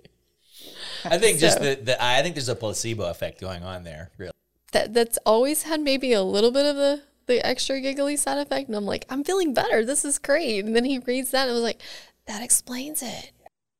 [1.06, 4.12] I think just So- the, the I think there's a placebo effect going on there.
[4.18, 4.32] Really.
[4.74, 8.68] That that's always had maybe a little bit of the the extra giggly side effect,
[8.68, 9.84] and I'm like, I'm feeling better.
[9.86, 10.64] This is great.
[10.66, 11.82] And then he reads that, and I was like,
[12.26, 13.32] that explains it.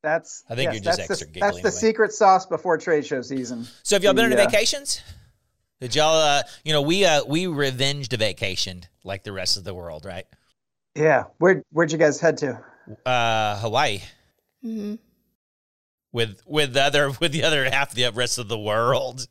[0.02, 1.80] that's I think yes, you're just that's extra the, giggly That's the anyway.
[1.92, 3.66] secret sauce before trade show season.
[3.82, 4.46] So have y'all been on Yeah.
[4.46, 5.02] vacations?
[5.80, 9.64] Did y'all uh you know, we uh we revenged a vacation like the rest of
[9.64, 10.26] the world, right?
[10.94, 12.60] Yeah, where where'd you guys head to?
[13.06, 14.00] Uh Hawaii.
[14.62, 14.94] hmm
[16.12, 19.26] With with the other with the other half of the rest of the world.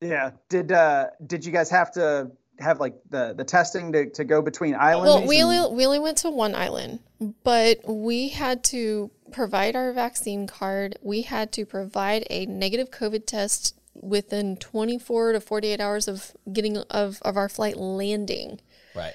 [0.00, 0.30] Yeah.
[0.48, 4.40] Did uh did you guys have to have like the the testing to, to go
[4.42, 5.08] between islands?
[5.08, 7.00] Well, we and- only we only went to one island,
[7.42, 10.96] but we had to provide our vaccine card.
[11.02, 16.78] We had to provide a negative COVID test within 24 to 48 hours of getting
[16.78, 18.60] of, of our flight landing,
[18.94, 19.14] Right.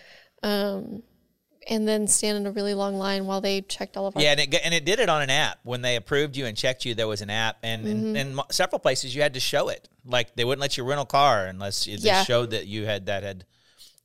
[1.69, 4.21] And then stand in a really long line while they checked all of our.
[4.21, 5.59] Yeah, and it, and it did it on an app.
[5.63, 8.15] When they approved you and checked you, there was an app, and Mm-hmm.
[8.15, 9.87] in, in several places you had to show it.
[10.05, 12.23] Like they wouldn't let you rent a car unless you, Yeah.
[12.23, 13.45] showed that you had that had,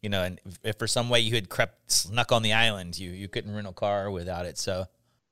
[0.02, 2.98] you know, and if- if for some way you had crept snuck on the island,
[2.98, 4.58] you you couldn't rent a car without it.
[4.58, 4.86] So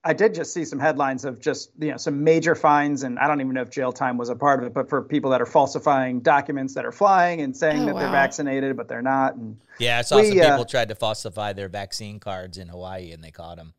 [0.05, 3.29] I did just see some headlines of just you know some major fines, and I
[3.29, 5.41] don't even know if jail time was a part of it, but for people that
[5.41, 9.37] are falsifying documents that are flying and saying Oh, that they're vaccinated but they're not,
[9.37, 12.69] and yeah, I saw We, some uh, people tried to falsify their vaccine cards in
[12.69, 13.75] Hawaii, and they caught them.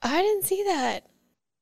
[0.00, 1.06] I didn't see that.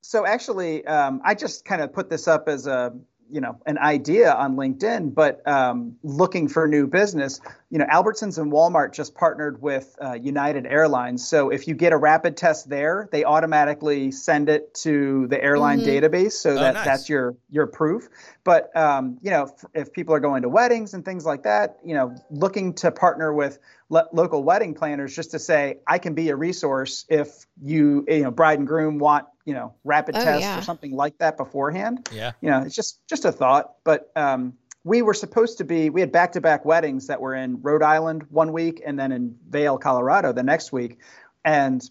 [0.03, 2.93] so actually, um, I just kind of put this up as a
[3.33, 7.41] you know an idea on LinkedIn, but um, looking for new business.
[7.71, 11.27] You know, Albertsons and Walmart just partnered with uh, United Airlines.
[11.27, 15.81] So if you get a rapid test there, they automatically send it to the airline
[15.81, 16.85] database, so that nice.
[16.85, 18.09] that's your your proof.
[18.45, 21.79] But um, you know, if, if people are going to weddings and things like that,
[21.83, 23.59] you know, looking to partner with
[23.89, 28.25] lo- local wedding planners just to say, I can be a resource if you you
[28.25, 30.59] know bride and groom want you know rapid Oh, tests yeah.
[30.59, 32.09] or something like that beforehand.
[32.13, 32.33] Yeah.
[32.41, 33.75] You know, it's just just a thought.
[33.85, 37.35] But um, we were supposed to be we had back to back weddings that were
[37.35, 40.99] in Rhode Island one week and then in Vail, Colorado the next week,
[41.45, 41.83] and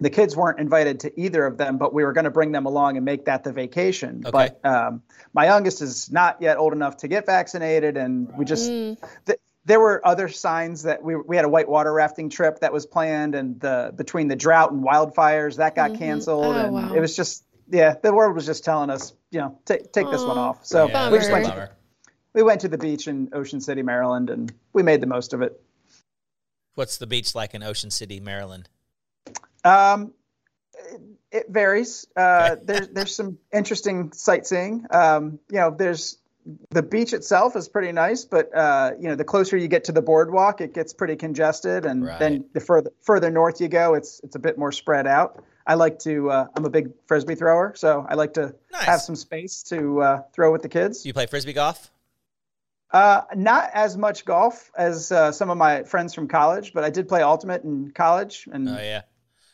[0.00, 2.66] the kids weren't invited to either of them, but we were going to bring them
[2.66, 4.22] along and make that the vacation.
[4.24, 4.30] Okay.
[4.30, 8.66] But um, my youngest is not yet old enough to get vaccinated, and we just
[8.68, 12.86] th- there were other signs that we we had a whitewater rafting trip that was
[12.86, 16.94] planned, and the between the drought and wildfires that got canceled, Oh, and wow.
[16.94, 20.24] it was just yeah, the world was just telling us you know take take this
[20.24, 20.64] one off.
[20.64, 21.70] So Yeah, we just went to,
[22.32, 25.42] we went to the beach in Ocean City, Maryland, and we made the most of
[25.42, 25.60] it.
[26.74, 28.70] What's the beach like in Ocean City, Maryland?
[29.64, 30.14] Um,
[30.72, 31.00] it,
[31.30, 32.06] it varies.
[32.16, 34.86] Uh, there's there's some interesting sightseeing.
[34.90, 36.16] Um, you know, there's
[36.70, 39.92] the beach itself is pretty nice, but uh, you know, the closer you get to
[39.92, 42.18] the boardwalk, it gets pretty congested, and Right.
[42.18, 45.44] then the further further north you go, it's it's a bit more spread out.
[45.66, 46.30] I like to.
[46.30, 48.84] Uh, I'm a big frisbee thrower, so I like to Nice.
[48.86, 51.04] have some space to uh, throw with the kids.
[51.04, 51.90] You play frisbee golf?
[52.90, 56.90] Uh, not as much golf as uh, some of my friends from college, but I
[56.90, 59.02] did play ultimate in college, and Oh yeah,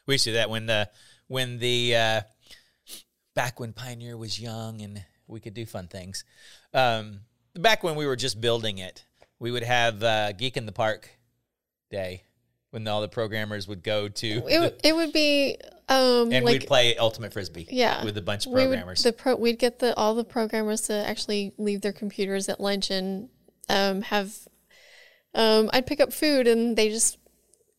[0.07, 0.89] we used to do that when the
[1.27, 2.21] when the uh,
[3.35, 6.25] back when Pioneer was young and we could do fun things.
[6.73, 7.21] Um,
[7.55, 9.05] back when we were just building it,
[9.39, 11.11] we would have uh, Geek in the Park
[11.91, 12.25] day
[12.71, 15.57] when all the programmers would go to It, would- it would be
[15.89, 17.69] um and like we'd play Ultimate Frisbee.
[17.71, 19.03] yeah with a bunch of we would- programmers.
[19.03, 22.91] the pro, we'd get the all the programmers to actually leave their computers at lunch
[22.91, 23.29] and
[23.69, 24.33] um have
[25.35, 27.19] um I'd pick up food and they just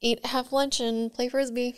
[0.02, 1.76] eat have lunch and play frisbee.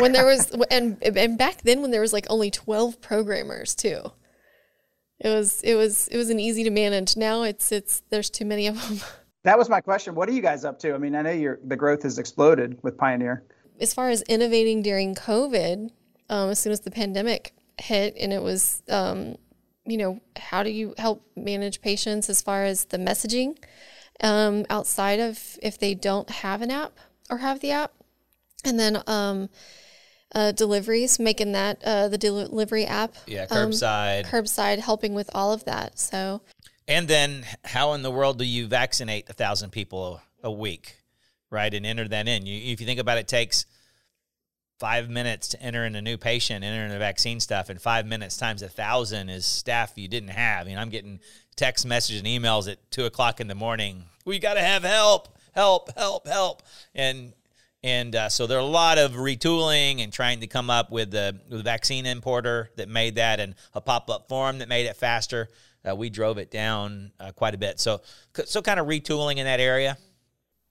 [0.00, 4.12] when there was and and back then when there was like only 12 programmers too.
[5.22, 7.16] It was it was it was an easy to manage.
[7.16, 8.98] Now it's it's there's too many of them.
[9.44, 10.16] that was my question.
[10.16, 10.94] What are you guys up to?
[10.94, 13.44] I mean, I know your the growth has exploded with Pioneer.
[13.80, 15.90] as far as innovating during COVID,
[16.28, 19.36] um, as soon as the pandemic hit, and it was, um,
[19.86, 23.56] you know, how do you help manage patients as far as the messaging
[24.22, 26.98] um, outside of if they don't have an app
[27.30, 27.92] or have the app,
[28.64, 29.48] and then um,
[30.34, 34.26] uh, deliveries, making that uh, the delivery app, yeah, um, curbside.
[34.26, 35.98] curbside, helping with all of that.
[35.98, 36.42] So
[36.88, 40.96] And then, how in the world do you vaccinate a thousand people a, a week,
[41.50, 41.72] right?
[41.72, 42.46] And enter that in.
[42.46, 43.66] You, if you think about it, it takes
[44.78, 48.04] five minutes to enter in a new patient, enter in the vaccine stuff, and five
[48.04, 50.66] minutes times a thousand is staff you didn't have.
[50.66, 51.20] I mean, I'm getting
[51.54, 54.06] text messages and emails at two o'clock in the morning.
[54.24, 56.62] We got to have help, help, help, help,
[56.94, 57.32] and
[57.84, 61.10] and uh, so there are a lot of retooling and trying to come up with
[61.10, 64.86] the, with the vaccine importer that made that and a pop up form that made
[64.86, 65.48] it faster.
[65.88, 67.80] Uh, we drove it down uh, quite a bit.
[67.80, 68.02] So,
[68.44, 69.98] so kind of retooling in that area.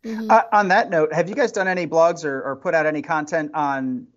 [0.05, 3.01] Uh, on that note, have you guys done any blogs or, or put out any
[3.01, 4.07] content on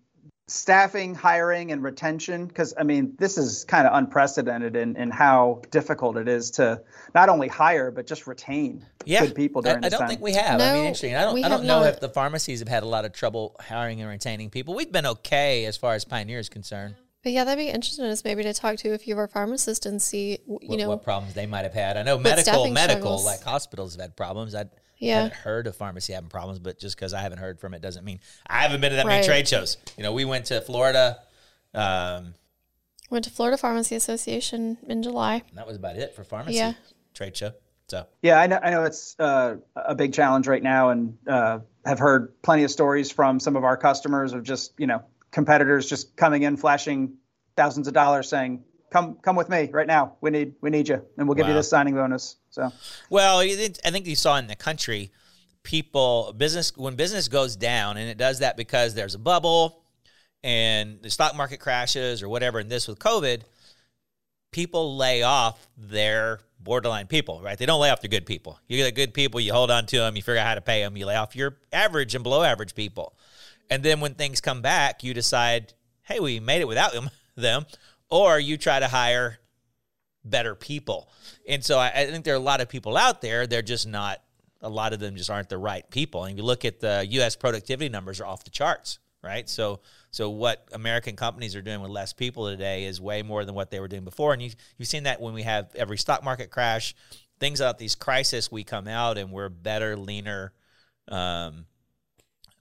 [0.47, 2.47] staffing, hiring, and retention?
[2.47, 6.82] Because I mean, this is kind of unprecedented in, in how difficult it is to
[7.14, 10.09] not only hire but just retain Yeah, good people I, during I this don't time.
[10.09, 10.61] think we have.
[10.61, 11.14] I No, mean, interesting.
[11.14, 11.45] I don't.
[11.45, 11.88] I don't know not.
[11.88, 14.74] if the pharmacies have had a lot of trouble hiring and retaining people.
[14.74, 16.97] We've been okay as far as Pioneer is concerned.
[17.22, 19.86] But yeah, that'd be interesting is maybe to talk to a few of our pharmacists
[19.86, 21.97] and see, you what, know, what problems they might have had.
[21.97, 23.24] I know medical, medical, struggles.
[23.24, 24.55] like hospitals have had problems.
[24.55, 24.66] I
[24.99, 25.12] Yeah.
[25.12, 27.82] I haven't heard of pharmacy having problems, but just because I haven't heard from it
[27.82, 29.76] doesn't mean I haven't been to that many trade shows.
[29.97, 31.18] You know, we went to Florida.
[31.74, 32.34] Um,
[33.11, 35.42] went to Florida Pharmacy Association in July.
[35.49, 36.74] and that was about it for pharmacy Yeah.
[37.14, 37.53] trade show.
[37.88, 41.59] So yeah, I know, I know it's uh, a big challenge right now, and uh,
[41.84, 45.86] have heard plenty of stories from some of our customers of just you know competitors
[45.88, 47.14] just coming in, flashing
[47.57, 48.64] thousands of dollars, saying,
[48.95, 50.14] "Come, come with me right now.
[50.20, 51.51] We need, we need you, and we'll give wow.
[51.51, 52.72] you this signing bonus." So,
[53.11, 55.11] well, I think you saw in the country,
[55.64, 59.82] people business when business goes down, and it does that because there's a bubble,
[60.45, 62.61] and the stock market crashes or whatever.
[62.61, 63.42] And this with COVID,
[64.53, 67.59] people lay off their borderline people, right?
[67.59, 68.61] They don't lay off the good people.
[68.68, 70.61] You get the good people, you hold on to them, you figure out how to
[70.61, 73.18] pay them, you lay off your average and below average people.
[73.68, 75.72] And then when things come back, you decide,
[76.03, 77.66] hey, we made it without them, them
[78.14, 79.40] or you try to hire
[80.24, 81.10] better people.
[81.48, 83.88] And so I, I, think there are a lot of people out there, they're just
[83.88, 84.22] not,
[84.62, 86.22] a lot of them just aren't the right people.
[86.22, 89.48] And if you look at the US productivity numbers are off the charts, right?
[89.48, 89.80] So
[90.12, 93.72] so what American companies are doing with less people today is way more than what
[93.72, 94.32] they were doing before.
[94.32, 96.94] And you, you've seen that when we have every stock market crash,
[97.40, 100.52] things about these crises, we come out and we're better, leaner,
[101.08, 101.66] um,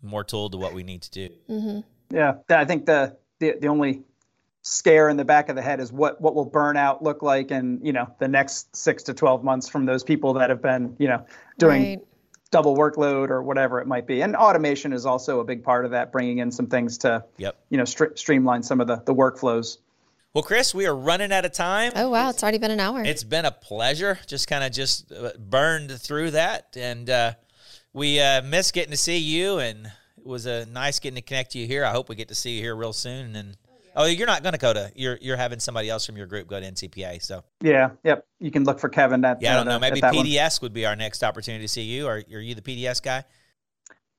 [0.02, 1.30] more tooled to what we need to do.
[1.48, 2.16] Mm-hmm.
[2.16, 4.02] Yeah, I think the, the the only
[4.64, 7.80] scare in the back of the head is what what will burnout look like in
[7.84, 11.08] you know the next six to twelve months from those people that have been you
[11.08, 11.24] know
[11.58, 12.08] doing right
[12.54, 14.22] double workload or whatever it might be.
[14.22, 17.58] And automation is also a big part of that, bringing in some things to, yep.
[17.70, 19.80] you know, st- streamline some of the, the workflows.
[20.36, 21.92] Well, Chris, we are running out of time.
[21.96, 23.04] Oh wow, it's already been an hour.
[23.04, 24.18] It's been a pleasure.
[24.26, 27.34] Just kind of just uh, burned through that, and uh,
[27.92, 31.22] we uh, miss getting to see you, and it was a uh, nice getting to
[31.22, 31.86] connect you here.
[31.86, 33.58] I hope we get to see you here real soon, and
[33.96, 34.92] Oh, you're not going to go to.
[34.96, 37.22] You're you're having somebody else from your group go to NCPA.
[37.22, 38.26] So yeah, yep.
[38.40, 39.24] You can look for Kevin.
[39.24, 39.80] At yeah, I don't know.
[39.80, 40.66] Maybe PDS one.
[40.66, 42.08] would be our next opportunity to see you.
[42.08, 43.24] Or are you the PDS guy?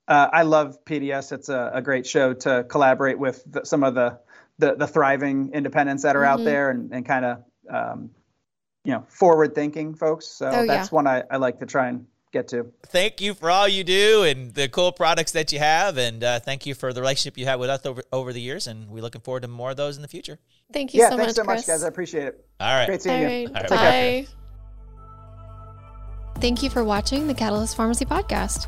[0.07, 1.31] Uh, I love PDS.
[1.31, 4.19] It's a, a, great show to collaborate with the, some of the,
[4.59, 6.41] the, the thriving independents that are mm-hmm.
[6.41, 8.11] out there and, and kind of um,
[8.83, 10.27] you know forward thinking folks.
[10.27, 10.95] So oh, that's yeah.
[10.95, 12.05] one I, I like to try and
[12.35, 12.67] get to.
[12.87, 16.39] Thank you for all you do and the cool products that you have, and uh,
[16.39, 18.67] thank you for the relationship you have with us over over the years.
[18.67, 20.39] And we're looking forward to more of those in the future.
[20.71, 21.61] Thank you yeah, so thanks much, so Chris.
[21.61, 21.83] much, guys.
[21.83, 22.45] I appreciate it.
[22.59, 23.47] All right, great seeing all you.
[23.53, 23.69] Right.
[23.69, 24.27] Bye.
[26.39, 28.67] Thank you for watching the Catalyst Pharmacy podcast.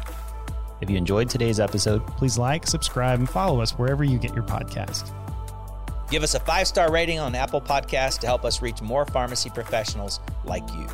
[0.80, 4.43] If you enjoyed today's episode, please like, subscribe, and follow us wherever you get your
[4.43, 5.11] podcast.
[6.09, 9.49] Give us a five star rating on Apple Podcasts to help us reach more pharmacy
[9.49, 10.88] professionals like you.